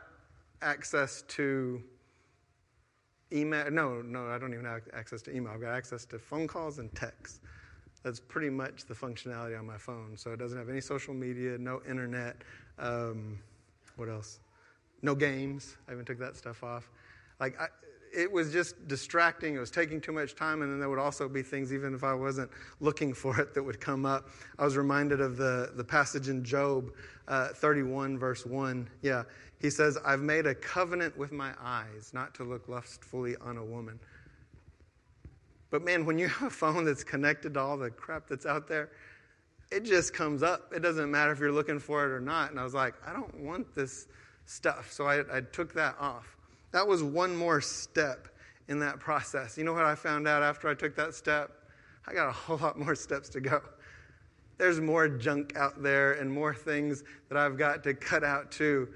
access 0.60 1.22
to 1.28 1.82
email. 3.32 3.70
No, 3.70 4.02
no, 4.02 4.28
I 4.28 4.38
don't 4.38 4.52
even 4.52 4.64
have 4.64 4.82
access 4.92 5.22
to 5.22 5.34
email. 5.34 5.52
I've 5.52 5.60
got 5.60 5.74
access 5.74 6.04
to 6.06 6.18
phone 6.18 6.46
calls 6.46 6.78
and 6.78 6.94
texts. 6.94 7.40
That's 8.02 8.20
pretty 8.20 8.50
much 8.50 8.84
the 8.86 8.94
functionality 8.94 9.58
on 9.58 9.66
my 9.66 9.78
phone. 9.78 10.16
So 10.16 10.32
it 10.32 10.38
doesn't 10.38 10.58
have 10.58 10.68
any 10.68 10.80
social 10.80 11.14
media, 11.14 11.56
no 11.58 11.80
internet. 11.88 12.42
Um, 12.78 13.38
what 13.96 14.08
else? 14.08 14.40
No 15.02 15.14
games. 15.14 15.76
I 15.88 15.92
even 15.92 16.04
took 16.04 16.18
that 16.18 16.36
stuff 16.36 16.62
off. 16.62 16.88
Like, 17.40 17.60
I, 17.60 17.66
it 18.12 18.30
was 18.30 18.52
just 18.52 18.86
distracting. 18.88 19.54
It 19.54 19.58
was 19.58 19.70
taking 19.70 20.00
too 20.00 20.12
much 20.12 20.34
time, 20.34 20.62
and 20.62 20.70
then 20.70 20.78
there 20.78 20.90
would 20.90 20.98
also 20.98 21.28
be 21.28 21.42
things, 21.42 21.72
even 21.72 21.94
if 21.94 22.04
I 22.04 22.14
wasn't 22.14 22.50
looking 22.80 23.14
for 23.14 23.38
it, 23.40 23.54
that 23.54 23.62
would 23.62 23.80
come 23.80 24.04
up. 24.04 24.28
I 24.58 24.64
was 24.64 24.76
reminded 24.76 25.20
of 25.20 25.36
the, 25.36 25.72
the 25.74 25.84
passage 25.84 26.28
in 26.28 26.44
Job 26.44 26.92
uh, 27.28 27.48
31, 27.48 28.18
verse 28.18 28.44
1. 28.44 28.88
Yeah, 29.00 29.22
he 29.60 29.70
says, 29.70 29.96
I've 30.04 30.20
made 30.20 30.46
a 30.46 30.54
covenant 30.54 31.16
with 31.16 31.32
my 31.32 31.52
eyes 31.60 32.10
not 32.12 32.34
to 32.34 32.44
look 32.44 32.68
lustfully 32.68 33.36
on 33.40 33.56
a 33.56 33.64
woman. 33.64 33.98
But 35.70 35.82
man, 35.82 36.04
when 36.04 36.18
you 36.18 36.28
have 36.28 36.48
a 36.48 36.50
phone 36.50 36.84
that's 36.84 37.04
connected 37.04 37.54
to 37.54 37.60
all 37.60 37.78
the 37.78 37.90
crap 37.90 38.28
that's 38.28 38.44
out 38.44 38.68
there, 38.68 38.90
it 39.70 39.84
just 39.84 40.12
comes 40.12 40.42
up. 40.42 40.72
It 40.74 40.80
doesn't 40.80 41.10
matter 41.10 41.32
if 41.32 41.38
you're 41.38 41.50
looking 41.50 41.78
for 41.78 42.04
it 42.04 42.10
or 42.10 42.20
not. 42.20 42.50
And 42.50 42.60
I 42.60 42.64
was 42.64 42.74
like, 42.74 42.94
I 43.06 43.12
don't 43.14 43.34
want 43.40 43.74
this 43.74 44.06
stuff. 44.44 44.92
So 44.92 45.06
I, 45.06 45.20
I 45.34 45.40
took 45.40 45.72
that 45.74 45.96
off. 45.98 46.36
That 46.72 46.86
was 46.86 47.02
one 47.02 47.36
more 47.36 47.60
step 47.60 48.28
in 48.68 48.78
that 48.80 48.98
process. 48.98 49.56
You 49.56 49.64
know 49.64 49.72
what 49.72 49.84
I 49.84 49.94
found 49.94 50.26
out 50.26 50.42
after 50.42 50.68
I 50.68 50.74
took 50.74 50.96
that 50.96 51.14
step? 51.14 51.50
I 52.06 52.14
got 52.14 52.28
a 52.28 52.32
whole 52.32 52.56
lot 52.56 52.78
more 52.78 52.94
steps 52.94 53.28
to 53.30 53.40
go. 53.40 53.60
There's 54.58 54.80
more 54.80 55.08
junk 55.08 55.56
out 55.56 55.82
there 55.82 56.14
and 56.14 56.30
more 56.30 56.54
things 56.54 57.04
that 57.28 57.38
I've 57.38 57.56
got 57.56 57.82
to 57.84 57.94
cut 57.94 58.24
out 58.24 58.50
too, 58.50 58.88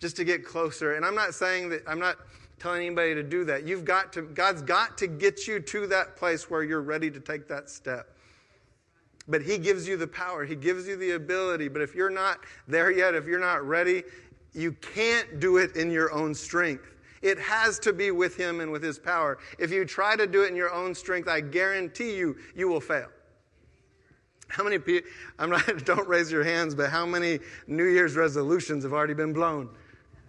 just 0.00 0.16
to 0.16 0.24
get 0.24 0.44
closer. 0.44 0.94
And 0.94 1.04
I'm 1.04 1.14
not 1.14 1.34
saying 1.34 1.70
that, 1.70 1.82
I'm 1.86 1.98
not 1.98 2.16
telling 2.58 2.86
anybody 2.86 3.14
to 3.14 3.22
do 3.22 3.44
that. 3.44 3.66
You've 3.66 3.84
got 3.84 4.12
to, 4.14 4.22
God's 4.22 4.62
got 4.62 4.98
to 4.98 5.06
get 5.06 5.46
you 5.46 5.60
to 5.60 5.86
that 5.88 6.16
place 6.16 6.50
where 6.50 6.62
you're 6.62 6.82
ready 6.82 7.10
to 7.10 7.20
take 7.20 7.48
that 7.48 7.70
step. 7.70 8.16
But 9.28 9.42
He 9.42 9.58
gives 9.58 9.86
you 9.86 9.96
the 9.96 10.06
power, 10.06 10.44
He 10.44 10.56
gives 10.56 10.88
you 10.88 10.96
the 10.96 11.12
ability. 11.12 11.68
But 11.68 11.82
if 11.82 11.94
you're 11.94 12.10
not 12.10 12.40
there 12.66 12.90
yet, 12.90 13.14
if 13.14 13.26
you're 13.26 13.38
not 13.38 13.66
ready, 13.66 14.02
you 14.54 14.72
can't 14.72 15.40
do 15.40 15.58
it 15.58 15.76
in 15.76 15.90
your 15.90 16.12
own 16.12 16.34
strength. 16.34 16.94
It 17.22 17.38
has 17.38 17.78
to 17.80 17.92
be 17.92 18.10
with 18.10 18.36
Him 18.36 18.60
and 18.60 18.70
with 18.70 18.82
His 18.82 18.98
power. 18.98 19.38
If 19.58 19.70
you 19.70 19.84
try 19.84 20.16
to 20.16 20.26
do 20.26 20.44
it 20.44 20.50
in 20.50 20.56
your 20.56 20.72
own 20.72 20.94
strength, 20.94 21.28
I 21.28 21.40
guarantee 21.40 22.16
you, 22.16 22.36
you 22.54 22.68
will 22.68 22.80
fail. 22.80 23.08
How 24.48 24.64
many 24.64 24.78
people, 24.78 25.10
I'm 25.38 25.50
not, 25.50 25.66
don't 25.84 26.08
raise 26.08 26.30
your 26.32 26.44
hands, 26.44 26.74
but 26.74 26.90
how 26.90 27.04
many 27.04 27.40
New 27.66 27.84
Year's 27.84 28.16
resolutions 28.16 28.84
have 28.84 28.92
already 28.92 29.14
been 29.14 29.32
blown? 29.32 29.68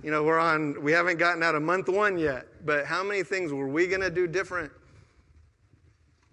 You 0.03 0.11
know, 0.11 0.23
we're 0.23 0.39
on, 0.39 0.81
we 0.81 0.91
haven't 0.91 1.17
gotten 1.17 1.43
out 1.43 1.55
of 1.55 1.61
month 1.61 1.89
one 1.89 2.17
yet, 2.17 2.47
but 2.65 2.85
how 2.85 3.03
many 3.03 3.23
things 3.23 3.51
were 3.51 3.67
we 3.67 3.87
going 3.87 4.01
to 4.01 4.09
do 4.09 4.27
different 4.27 4.71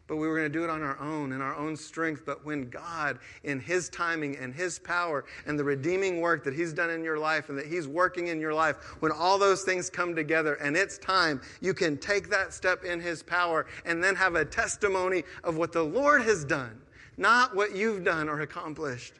but 0.08 0.16
we 0.16 0.28
were 0.28 0.36
going 0.36 0.50
to 0.50 0.58
do 0.58 0.62
it 0.62 0.70
on 0.70 0.82
our 0.82 0.98
own, 1.00 1.32
in 1.32 1.40
our 1.40 1.56
own 1.56 1.76
strength. 1.76 2.22
But 2.24 2.44
when 2.44 2.68
God, 2.68 3.18
in 3.42 3.58
His 3.58 3.88
timing 3.88 4.36
and 4.36 4.54
His 4.54 4.78
power 4.78 5.24
and 5.46 5.58
the 5.58 5.64
redeeming 5.64 6.20
work 6.20 6.44
that 6.44 6.54
He's 6.54 6.72
done 6.72 6.90
in 6.90 7.02
your 7.02 7.18
life 7.18 7.48
and 7.48 7.58
that 7.58 7.66
He's 7.66 7.88
working 7.88 8.28
in 8.28 8.40
your 8.40 8.54
life, 8.54 8.76
when 9.00 9.10
all 9.10 9.38
those 9.38 9.62
things 9.62 9.90
come 9.90 10.14
together 10.14 10.54
and 10.54 10.76
it's 10.76 10.98
time, 10.98 11.40
you 11.60 11.74
can 11.74 11.96
take 11.96 12.30
that 12.30 12.54
step 12.54 12.84
in 12.84 13.00
His 13.00 13.22
power 13.22 13.66
and 13.84 14.02
then 14.02 14.14
have 14.14 14.36
a 14.36 14.44
testimony 14.44 15.24
of 15.42 15.56
what 15.56 15.72
the 15.72 15.82
Lord 15.82 16.22
has 16.22 16.44
done, 16.44 16.80
not 17.16 17.56
what 17.56 17.74
you've 17.74 18.04
done 18.04 18.28
or 18.28 18.42
accomplished. 18.42 19.14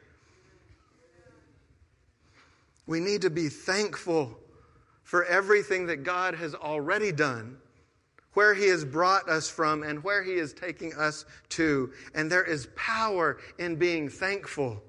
We 2.85 3.01
need 3.01 3.21
to 3.23 3.29
be 3.29 3.49
thankful 3.49 4.39
for 5.03 5.25
everything 5.25 5.87
that 5.87 6.03
God 6.03 6.35
has 6.35 6.55
already 6.55 7.11
done 7.11 7.57
where 8.37 8.53
He 8.53 8.67
has 8.67 8.85
brought 8.85 9.27
us 9.27 9.49
from 9.49 9.81
and 9.81 10.03
where 10.03 10.21
He 10.21 10.33
is 10.33 10.53
taking 10.53 10.93
us 10.93 11.25
to. 11.49 11.91
And 12.13 12.31
there 12.31 12.43
is 12.43 12.67
power 12.75 13.39
in 13.57 13.77
being 13.77 14.09
thankful. 14.09 14.83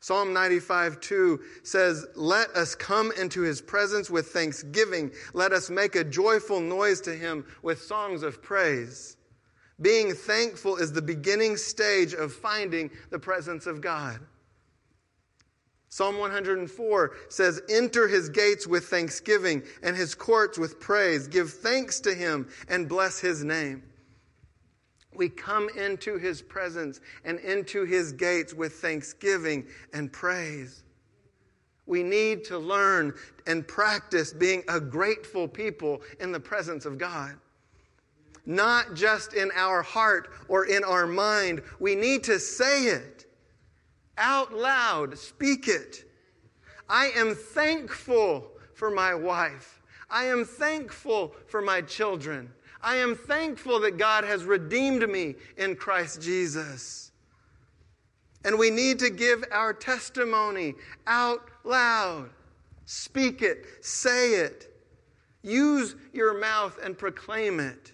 Psalm 0.00 0.32
95 0.32 1.00
2 1.00 1.40
says, 1.64 2.06
Let 2.14 2.50
us 2.50 2.76
come 2.76 3.10
into 3.18 3.40
his 3.42 3.60
presence 3.60 4.08
with 4.08 4.28
thanksgiving. 4.28 5.10
Let 5.32 5.52
us 5.52 5.70
make 5.70 5.96
a 5.96 6.04
joyful 6.04 6.60
noise 6.60 7.00
to 7.00 7.16
him 7.16 7.44
with 7.62 7.82
songs 7.82 8.22
of 8.22 8.40
praise. 8.40 9.16
Being 9.80 10.14
thankful 10.14 10.76
is 10.76 10.92
the 10.92 11.02
beginning 11.02 11.56
stage 11.56 12.14
of 12.14 12.32
finding 12.32 12.92
the 13.10 13.18
presence 13.18 13.66
of 13.66 13.80
God. 13.80 14.20
Psalm 15.92 16.16
104 16.16 17.12
says, 17.28 17.60
Enter 17.68 18.08
his 18.08 18.30
gates 18.30 18.66
with 18.66 18.86
thanksgiving 18.86 19.62
and 19.82 19.94
his 19.94 20.14
courts 20.14 20.56
with 20.56 20.80
praise. 20.80 21.28
Give 21.28 21.52
thanks 21.52 22.00
to 22.00 22.14
him 22.14 22.48
and 22.68 22.88
bless 22.88 23.18
his 23.18 23.44
name. 23.44 23.82
We 25.14 25.28
come 25.28 25.68
into 25.76 26.16
his 26.16 26.40
presence 26.40 27.00
and 27.26 27.38
into 27.40 27.84
his 27.84 28.14
gates 28.14 28.54
with 28.54 28.72
thanksgiving 28.72 29.66
and 29.92 30.10
praise. 30.10 30.82
We 31.84 32.02
need 32.02 32.44
to 32.44 32.56
learn 32.56 33.12
and 33.46 33.68
practice 33.68 34.32
being 34.32 34.62
a 34.68 34.80
grateful 34.80 35.46
people 35.46 36.00
in 36.20 36.32
the 36.32 36.40
presence 36.40 36.86
of 36.86 36.96
God. 36.96 37.34
Not 38.46 38.94
just 38.94 39.34
in 39.34 39.50
our 39.54 39.82
heart 39.82 40.30
or 40.48 40.64
in 40.64 40.84
our 40.84 41.06
mind. 41.06 41.60
We 41.80 41.94
need 41.94 42.24
to 42.24 42.38
say 42.38 42.84
it 42.84 43.26
out 44.18 44.52
loud, 44.52 45.18
speak 45.18 45.68
it. 45.68 46.04
I 46.88 47.06
am 47.16 47.34
thankful 47.34 48.50
for 48.74 48.90
my 48.90 49.14
wife. 49.14 49.80
I 50.10 50.26
am 50.26 50.44
thankful 50.44 51.34
for 51.46 51.62
my 51.62 51.80
children. 51.80 52.50
I 52.82 52.96
am 52.96 53.14
thankful 53.14 53.80
that 53.80 53.96
God 53.96 54.24
has 54.24 54.44
redeemed 54.44 55.08
me 55.08 55.36
in 55.56 55.76
Christ 55.76 56.20
Jesus. 56.20 57.12
And 58.44 58.58
we 58.58 58.70
need 58.70 58.98
to 58.98 59.10
give 59.10 59.44
our 59.52 59.72
testimony 59.72 60.74
out 61.06 61.40
loud. 61.64 62.30
Speak 62.84 63.40
it, 63.40 63.66
say 63.80 64.34
it. 64.34 64.68
Use 65.42 65.96
your 66.12 66.38
mouth 66.38 66.78
and 66.82 66.98
proclaim 66.98 67.60
it. 67.60 67.92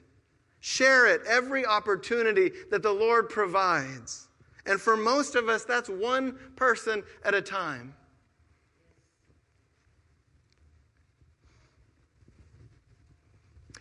Share 0.60 1.06
it 1.06 1.22
every 1.28 1.64
opportunity 1.64 2.50
that 2.70 2.82
the 2.82 2.92
Lord 2.92 3.28
provides. 3.28 4.27
And 4.68 4.78
for 4.78 4.98
most 4.98 5.34
of 5.34 5.48
us, 5.48 5.64
that's 5.64 5.88
one 5.88 6.38
person 6.54 7.02
at 7.24 7.34
a 7.34 7.40
time. 7.40 7.94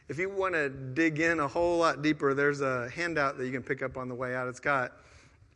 If 0.08 0.18
you 0.18 0.30
want 0.30 0.54
to 0.54 0.70
dig 0.70 1.20
in 1.20 1.42
a 1.42 1.48
whole 1.48 1.78
lot 1.78 2.02
deeper, 2.02 2.34
there's 2.34 2.62
a 2.62 2.90
handout 2.90 3.38
that 3.38 3.46
you 3.46 3.52
can 3.52 3.64
pick 3.64 3.84
up 3.84 3.98
on 3.98 4.08
the 4.08 4.16
way 4.16 4.34
out. 4.34 4.48
It's 4.48 4.62
got, 4.62 4.94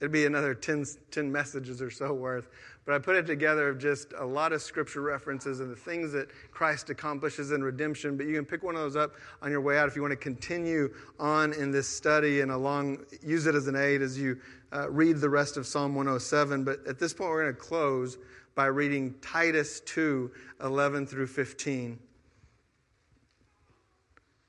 it'd 0.01 0.11
be 0.11 0.25
another 0.25 0.53
10, 0.53 0.85
10 1.11 1.31
messages 1.31 1.81
or 1.81 1.91
so 1.91 2.13
worth. 2.13 2.49
But 2.85 2.95
I 2.95 2.99
put 2.99 3.15
it 3.15 3.27
together 3.27 3.69
of 3.69 3.77
just 3.77 4.13
a 4.17 4.25
lot 4.25 4.51
of 4.51 4.61
scripture 4.61 5.01
references 5.01 5.59
and 5.59 5.71
the 5.71 5.75
things 5.75 6.11
that 6.13 6.29
Christ 6.51 6.89
accomplishes 6.89 7.51
in 7.51 7.63
redemption. 7.63 8.17
But 8.17 8.25
you 8.25 8.33
can 8.33 8.43
pick 8.43 8.63
one 8.63 8.75
of 8.75 8.81
those 8.81 8.95
up 8.95 9.13
on 9.43 9.51
your 9.51 9.61
way 9.61 9.77
out 9.77 9.87
if 9.87 9.95
you 9.95 10.01
want 10.01 10.13
to 10.13 10.17
continue 10.17 10.91
on 11.19 11.53
in 11.53 11.71
this 11.71 11.87
study 11.87 12.41
and 12.41 12.51
along, 12.51 13.05
use 13.21 13.45
it 13.45 13.53
as 13.53 13.67
an 13.67 13.75
aid 13.75 14.01
as 14.01 14.17
you 14.17 14.39
uh, 14.73 14.89
read 14.89 15.17
the 15.17 15.29
rest 15.29 15.57
of 15.57 15.67
Psalm 15.67 15.93
107. 15.93 16.63
But 16.63 16.85
at 16.87 16.97
this 16.97 17.13
point, 17.13 17.29
we're 17.29 17.43
going 17.43 17.55
to 17.55 17.61
close 17.61 18.17
by 18.55 18.65
reading 18.65 19.13
Titus 19.21 19.79
2 19.81 20.31
11 20.63 21.05
through 21.05 21.27
15. 21.27 21.99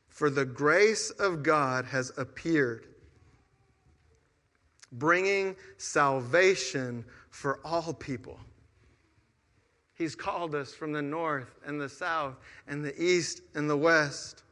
For 0.08 0.30
the 0.30 0.44
grace 0.44 1.10
of 1.10 1.42
God 1.42 1.84
has 1.86 2.12
appeared, 2.16 2.86
bringing 4.92 5.56
salvation 5.78 7.04
for 7.30 7.60
all 7.64 7.94
people. 7.94 8.38
He's 9.94 10.14
called 10.14 10.54
us 10.54 10.74
from 10.74 10.92
the 10.92 11.02
north 11.02 11.54
and 11.64 11.80
the 11.80 11.88
south 11.88 12.34
and 12.66 12.84
the 12.84 13.00
east 13.02 13.42
and 13.54 13.68
the 13.68 13.76
west, 13.76 14.42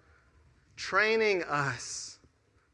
training 0.76 1.43
us 1.45 2.18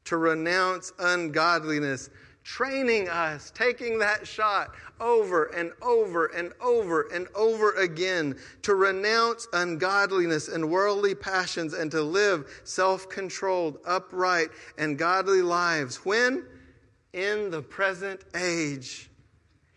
to 0.04 0.16
renounce 0.16 0.92
ungodliness, 0.98 2.10
training 2.44 3.08
us, 3.08 3.50
taking 3.54 3.98
that 3.98 4.26
shot 4.26 4.70
over 5.00 5.46
and 5.46 5.72
over 5.82 6.26
and 6.26 6.52
over 6.60 7.08
and 7.12 7.26
over 7.34 7.72
again 7.72 8.36
to 8.62 8.74
renounce 8.74 9.48
ungodliness 9.52 10.48
and 10.48 10.70
worldly 10.70 11.14
passions 11.14 11.74
and 11.74 11.90
to 11.90 12.02
live 12.02 12.60
self 12.64 13.08
controlled, 13.08 13.78
upright, 13.84 14.48
and 14.78 14.96
godly 14.96 15.42
lives. 15.42 16.04
When? 16.04 16.44
In 17.12 17.50
the 17.50 17.62
present 17.62 18.20
age. 18.34 19.10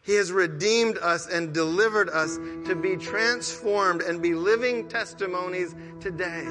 He 0.02 0.16
has 0.16 0.32
redeemed 0.32 0.98
us 0.98 1.28
and 1.28 1.54
delivered 1.54 2.10
us 2.10 2.38
to 2.66 2.76
be 2.76 2.98
transformed 2.98 4.02
and 4.02 4.22
be 4.22 4.34
living 4.34 4.88
testimonies 4.88 5.76
today 6.00 6.46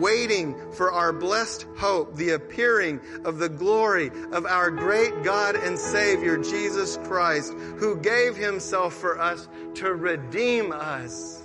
waiting 0.00 0.56
for 0.72 0.90
our 0.90 1.12
blessed 1.12 1.66
hope, 1.76 2.16
the 2.16 2.30
appearing 2.30 3.00
of 3.24 3.38
the 3.38 3.48
glory 3.48 4.10
of 4.32 4.46
our 4.46 4.70
great 4.70 5.22
God 5.22 5.54
and 5.54 5.78
Savior, 5.78 6.38
Jesus 6.38 6.96
Christ, 7.04 7.52
who 7.52 7.96
gave 7.96 8.36
himself 8.36 8.94
for 8.94 9.20
us 9.20 9.48
to 9.74 9.94
redeem 9.94 10.72
us 10.72 11.42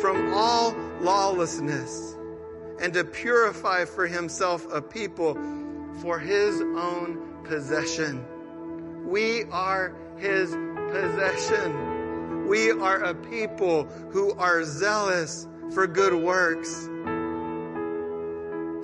from 0.00 0.32
all 0.34 0.74
lawlessness 1.00 2.16
and 2.80 2.92
to 2.94 3.04
purify 3.04 3.84
for 3.84 4.06
himself 4.06 4.66
a 4.72 4.82
people 4.82 5.34
for 6.00 6.18
his 6.18 6.60
own 6.60 7.18
possession. 7.44 8.24
We 9.06 9.44
are 9.50 9.94
his 10.16 10.50
possession. 10.90 12.46
We 12.46 12.70
are 12.70 13.02
a 13.04 13.14
people 13.14 13.84
who 14.10 14.32
are 14.34 14.64
zealous 14.64 15.46
for 15.72 15.86
good 15.86 16.14
works. 16.14 16.88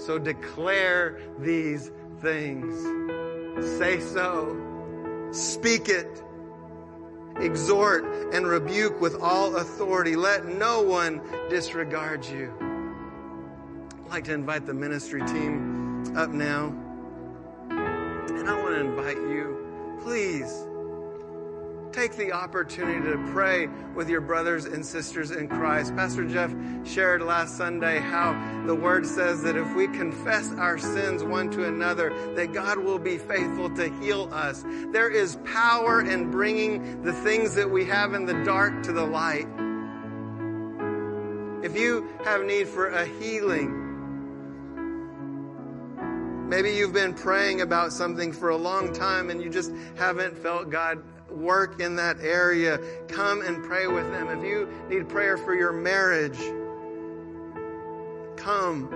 So 0.05 0.19
declare 0.19 1.21
these 1.39 1.91
things. 2.21 2.75
Say 3.79 4.01
so. 4.01 4.57
Speak 5.31 5.89
it. 5.89 6.23
Exhort 7.37 8.05
and 8.35 8.47
rebuke 8.47 9.01
with 9.01 9.21
all 9.21 9.57
authority. 9.57 10.17
Let 10.17 10.47
no 10.47 10.83
one 10.83 11.21
disregard 11.49 12.25
you. 12.27 12.53
I'd 14.05 14.11
like 14.11 14.25
to 14.25 14.35
invite 14.35 14.67
the 14.67 14.75
ministry 14.75 15.25
team 15.27 16.17
up 16.17 16.31
now. 16.31 16.75
And 18.31 18.49
I 18.49 18.63
want 18.63 18.75
to 18.75 18.81
invite 18.81 19.17
you, 19.17 19.99
please 20.03 20.67
take 21.93 22.17
the 22.17 22.33
opportunity 22.33 23.01
to 23.11 23.19
pray 23.33 23.67
with 23.95 24.09
your 24.09 24.21
brothers 24.21 24.65
and 24.65 24.87
sisters 24.87 25.33
in 25.33 25.49
Christ. 25.49 25.95
Pastor 25.97 26.25
Jeff 26.25 26.55
shared 26.85 27.21
last 27.23 27.57
Sunday 27.57 27.99
how 27.99 28.33
the 28.67 28.75
word 28.75 29.05
says 29.05 29.43
that 29.43 29.57
if 29.57 29.75
we 29.75 29.89
confess 29.89 30.53
our 30.53 30.79
sins 30.79 31.25
one 31.25 31.51
to 31.51 31.67
another, 31.67 32.11
that 32.35 32.53
God 32.53 32.79
will 32.79 32.99
be 32.99 33.19
faithful 33.19 33.69
to 33.71 33.91
heal 34.01 34.29
us. 34.33 34.65
There 34.93 35.11
is 35.11 35.37
power 35.45 36.01
in 36.01 36.31
bringing 36.31 37.03
the 37.03 37.13
things 37.13 37.55
that 37.57 37.69
we 37.69 37.85
have 37.87 38.15
in 38.15 38.25
the 38.25 38.45
dark 38.45 38.85
to 38.85 38.93
the 38.93 39.05
light. 39.05 39.49
If 41.65 41.77
you 41.77 42.09
have 42.25 42.45
need 42.45 42.69
for 42.69 42.89
a 42.89 43.05
healing, 43.05 43.80
Maybe 46.51 46.73
you've 46.73 46.93
been 46.93 47.15
praying 47.15 47.61
about 47.61 47.93
something 47.93 48.33
for 48.33 48.49
a 48.49 48.57
long 48.57 48.93
time 48.93 49.31
and 49.31 49.41
you 49.41 49.49
just 49.49 49.71
haven't 49.97 50.37
felt 50.37 50.69
God 50.69 51.01
work 51.31 51.81
in 51.81 51.95
that 51.95 52.19
area. 52.19 52.81
Come 53.07 53.43
and 53.43 53.63
pray 53.63 53.87
with 53.87 54.11
them. 54.11 54.27
If 54.27 54.45
you 54.45 54.69
need 54.89 55.09
prayer 55.09 55.37
for 55.37 55.55
your 55.55 55.71
marriage, 55.73 56.37
come. 58.37 58.89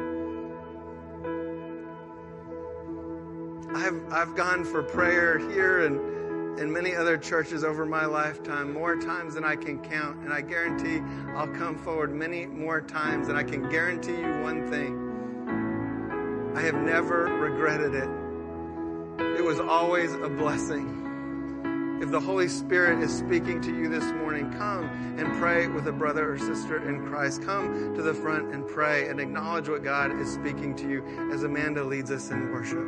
I've, 3.73 4.13
I've 4.13 4.35
gone 4.35 4.65
for 4.65 4.83
prayer 4.83 5.39
here 5.39 5.87
and 5.87 6.59
in 6.59 6.73
many 6.73 6.97
other 6.97 7.17
churches 7.17 7.63
over 7.63 7.87
my 7.87 8.05
lifetime 8.05 8.73
more 8.73 8.97
times 8.97 9.35
than 9.35 9.45
I 9.45 9.55
can 9.55 9.79
count. 9.79 10.25
And 10.25 10.33
I 10.33 10.41
guarantee 10.41 10.99
I'll 11.37 11.47
come 11.47 11.79
forward 11.79 12.13
many 12.13 12.47
more 12.47 12.81
times. 12.81 13.29
And 13.29 13.39
I 13.39 13.45
can 13.45 13.69
guarantee 13.71 14.17
you 14.17 14.41
one 14.43 14.69
thing 14.69 15.04
I 16.55 16.61
have 16.61 16.77
never 16.77 17.25
regretted 17.25 17.95
it. 17.95 18.09
It 19.39 19.45
was 19.45 19.59
always 19.59 20.13
a 20.15 20.29
blessing. 20.29 21.99
If 22.01 22.13
the 22.13 22.21
Holy 22.21 22.47
Spirit 22.47 23.03
is 23.03 23.13
speaking 23.13 23.61
to 23.63 23.75
you 23.75 23.89
this 23.89 24.05
morning, 24.13 24.53
come 24.53 24.85
and 25.19 25.33
pray 25.41 25.67
with 25.67 25.89
a 25.89 25.93
brother 25.93 26.33
or 26.33 26.39
sister 26.39 26.89
in 26.89 27.07
Christ. 27.09 27.43
Come 27.43 27.95
to 27.97 28.03
the 28.03 28.15
front 28.15 28.55
and 28.55 28.67
pray 28.69 29.09
and 29.09 29.19
acknowledge 29.19 29.69
what 29.69 29.83
God 29.83 30.17
is 30.21 30.33
speaking 30.33 30.77
to 30.77 30.89
you 30.89 31.05
as 31.33 31.43
Amanda 31.43 31.83
leads 31.83 32.13
us 32.13 32.31
in 32.31 32.53
worship. 32.53 32.87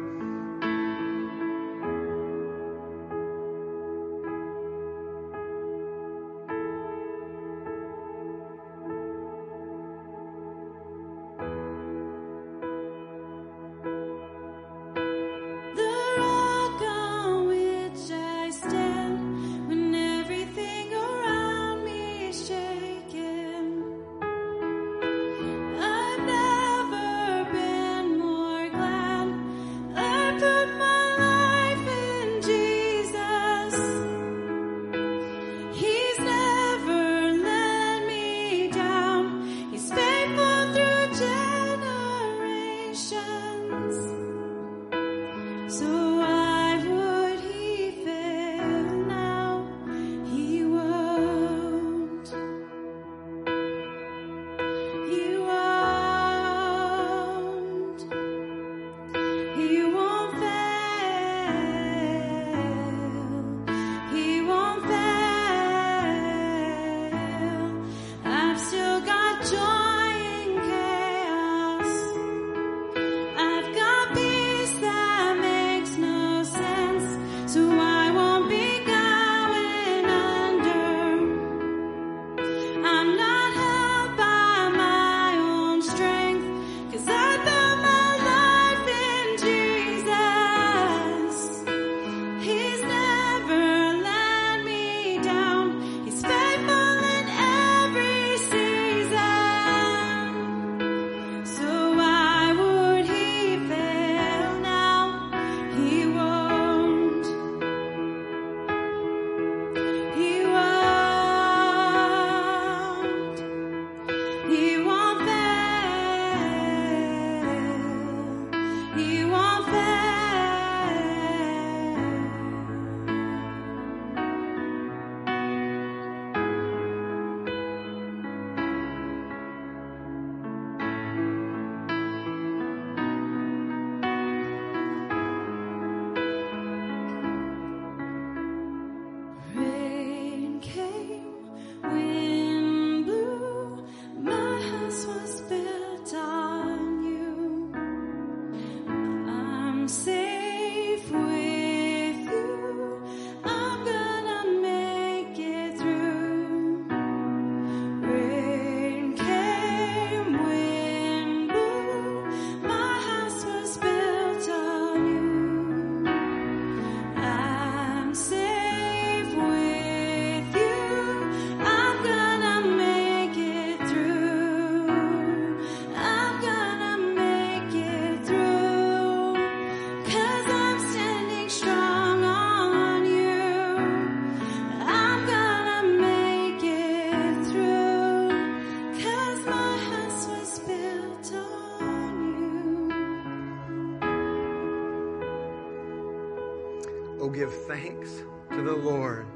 Give 197.28 197.52
thanks 197.66 198.10
to 198.50 198.62
the 198.62 198.74
Lord, 198.74 199.26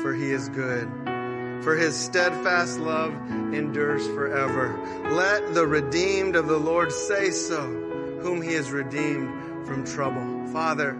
for 0.00 0.14
he 0.14 0.30
is 0.30 0.48
good. 0.50 0.88
For 1.62 1.76
his 1.76 1.96
steadfast 1.96 2.78
love 2.78 3.12
endures 3.52 4.06
forever. 4.08 4.78
Let 5.10 5.54
the 5.54 5.66
redeemed 5.66 6.36
of 6.36 6.46
the 6.46 6.58
Lord 6.58 6.92
say 6.92 7.30
so, 7.30 7.62
whom 8.20 8.42
he 8.42 8.54
has 8.54 8.70
redeemed 8.70 9.66
from 9.66 9.84
trouble. 9.84 10.46
Father, 10.52 10.96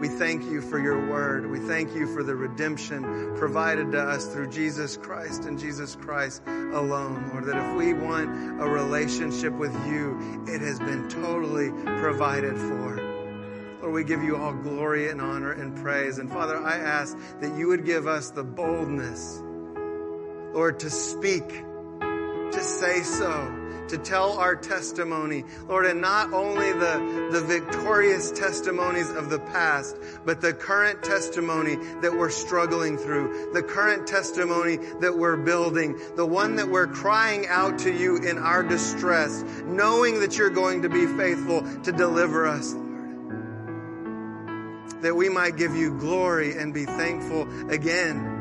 we 0.00 0.08
thank 0.08 0.44
you 0.44 0.60
for 0.60 0.78
your 0.78 1.08
word. 1.08 1.48
We 1.48 1.60
thank 1.60 1.94
you 1.94 2.12
for 2.12 2.22
the 2.22 2.34
redemption 2.34 3.36
provided 3.36 3.92
to 3.92 4.00
us 4.00 4.26
through 4.26 4.50
Jesus 4.50 4.96
Christ 4.96 5.44
and 5.44 5.58
Jesus 5.58 5.96
Christ 5.96 6.42
alone, 6.46 7.30
Lord. 7.32 7.44
That 7.44 7.56
if 7.56 7.76
we 7.76 7.94
want 7.94 8.60
a 8.60 8.68
relationship 8.68 9.52
with 9.52 9.74
you, 9.86 10.44
it 10.46 10.60
has 10.60 10.78
been 10.78 11.08
totally 11.08 11.70
provided 12.00 12.58
for. 12.58 13.01
We 13.92 14.04
give 14.04 14.22
you 14.22 14.36
all 14.36 14.54
glory 14.54 15.10
and 15.10 15.20
honor 15.20 15.52
and 15.52 15.76
praise. 15.76 16.16
And 16.18 16.30
Father, 16.30 16.56
I 16.56 16.76
ask 16.76 17.16
that 17.40 17.56
you 17.58 17.68
would 17.68 17.84
give 17.84 18.06
us 18.06 18.30
the 18.30 18.42
boldness, 18.42 19.42
Lord, 20.54 20.80
to 20.80 20.88
speak, 20.88 21.48
to 22.00 22.60
say 22.62 23.02
so 23.02 23.62
to 23.88 23.98
tell 23.98 24.38
our 24.38 24.56
testimony, 24.56 25.44
Lord, 25.68 25.84
and 25.84 26.00
not 26.00 26.32
only 26.32 26.72
the, 26.72 27.28
the 27.30 27.42
victorious 27.42 28.30
testimonies 28.32 29.10
of 29.10 29.28
the 29.28 29.38
past, 29.38 29.98
but 30.24 30.40
the 30.40 30.54
current 30.54 31.02
testimony 31.02 31.76
that 32.00 32.10
we're 32.10 32.30
struggling 32.30 32.96
through, 32.96 33.50
the 33.52 33.62
current 33.62 34.06
testimony 34.06 34.76
that 35.00 35.14
we're 35.14 35.36
building, 35.36 36.00
the 36.16 36.24
one 36.24 36.56
that 36.56 36.68
we're 36.68 36.86
crying 36.86 37.46
out 37.48 37.80
to 37.80 37.92
you 37.92 38.16
in 38.16 38.38
our 38.38 38.62
distress, 38.62 39.44
knowing 39.66 40.20
that 40.20 40.38
you're 40.38 40.48
going 40.48 40.80
to 40.80 40.88
be 40.88 41.06
faithful 41.06 41.60
to 41.82 41.92
deliver 41.92 42.46
us. 42.46 42.74
That 45.02 45.14
we 45.14 45.28
might 45.28 45.56
give 45.56 45.74
you 45.76 45.98
glory 45.98 46.56
and 46.56 46.72
be 46.72 46.84
thankful 46.84 47.48
again 47.70 48.32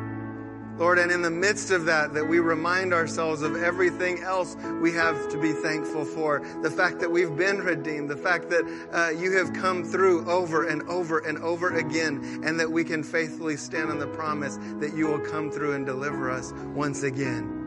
Lord, 0.82 0.98
and 0.98 1.12
in 1.12 1.22
the 1.22 1.30
midst 1.30 1.70
of 1.70 1.86
that, 1.86 2.16
that 2.16 2.26
we 2.26 2.40
remind 2.40 2.92
ourselves 2.92 3.44
of 3.44 3.56
everything 3.56 4.24
else 4.24 4.56
we 4.82 4.92
have 4.94 5.30
to 5.30 5.40
be 5.40 5.54
thankful 5.54 6.06
for. 6.06 6.42
The 6.64 6.72
fact 6.72 7.02
that 7.02 7.12
we've 7.12 7.38
been 7.38 7.60
redeemed, 7.60 8.10
the 8.10 8.18
fact 8.18 8.50
that 8.50 8.64
uh, 8.92 9.10
you 9.10 9.38
have 9.38 9.54
come 9.54 9.84
through 9.84 10.28
over 10.28 10.66
and 10.66 10.82
over 10.90 11.20
and 11.20 11.38
over 11.38 11.78
again, 11.78 12.42
and 12.44 12.60
that 12.60 12.72
we 12.72 12.84
can 12.84 13.04
faithfully 13.04 13.58
stand 13.58 13.92
on 13.92 14.00
the 14.00 14.08
promise 14.08 14.58
that 14.80 14.96
you 14.96 15.06
will 15.06 15.20
come 15.20 15.52
through 15.52 15.74
and 15.74 15.86
deliver 15.86 16.32
us 16.32 16.52
once 16.74 17.04
again. 17.04 17.61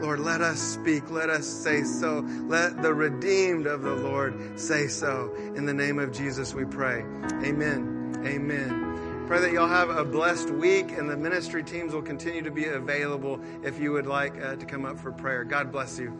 Lord, 0.00 0.20
let 0.20 0.40
us 0.40 0.60
speak. 0.60 1.10
Let 1.10 1.28
us 1.28 1.46
say 1.46 1.82
so. 1.82 2.20
Let 2.46 2.82
the 2.82 2.94
redeemed 2.94 3.66
of 3.66 3.82
the 3.82 3.94
Lord 3.94 4.58
say 4.58 4.86
so. 4.86 5.34
In 5.56 5.66
the 5.66 5.74
name 5.74 5.98
of 5.98 6.12
Jesus, 6.12 6.54
we 6.54 6.64
pray. 6.64 7.00
Amen. 7.42 8.22
Amen. 8.24 9.24
Pray 9.26 9.40
that 9.40 9.52
y'all 9.52 9.68
have 9.68 9.90
a 9.90 10.04
blessed 10.04 10.50
week, 10.50 10.92
and 10.92 11.10
the 11.10 11.16
ministry 11.16 11.62
teams 11.62 11.92
will 11.92 12.02
continue 12.02 12.42
to 12.42 12.50
be 12.50 12.66
available 12.66 13.40
if 13.62 13.78
you 13.78 13.92
would 13.92 14.06
like 14.06 14.40
uh, 14.42 14.56
to 14.56 14.64
come 14.64 14.84
up 14.84 14.98
for 14.98 15.12
prayer. 15.12 15.44
God 15.44 15.70
bless 15.72 15.98
you. 15.98 16.18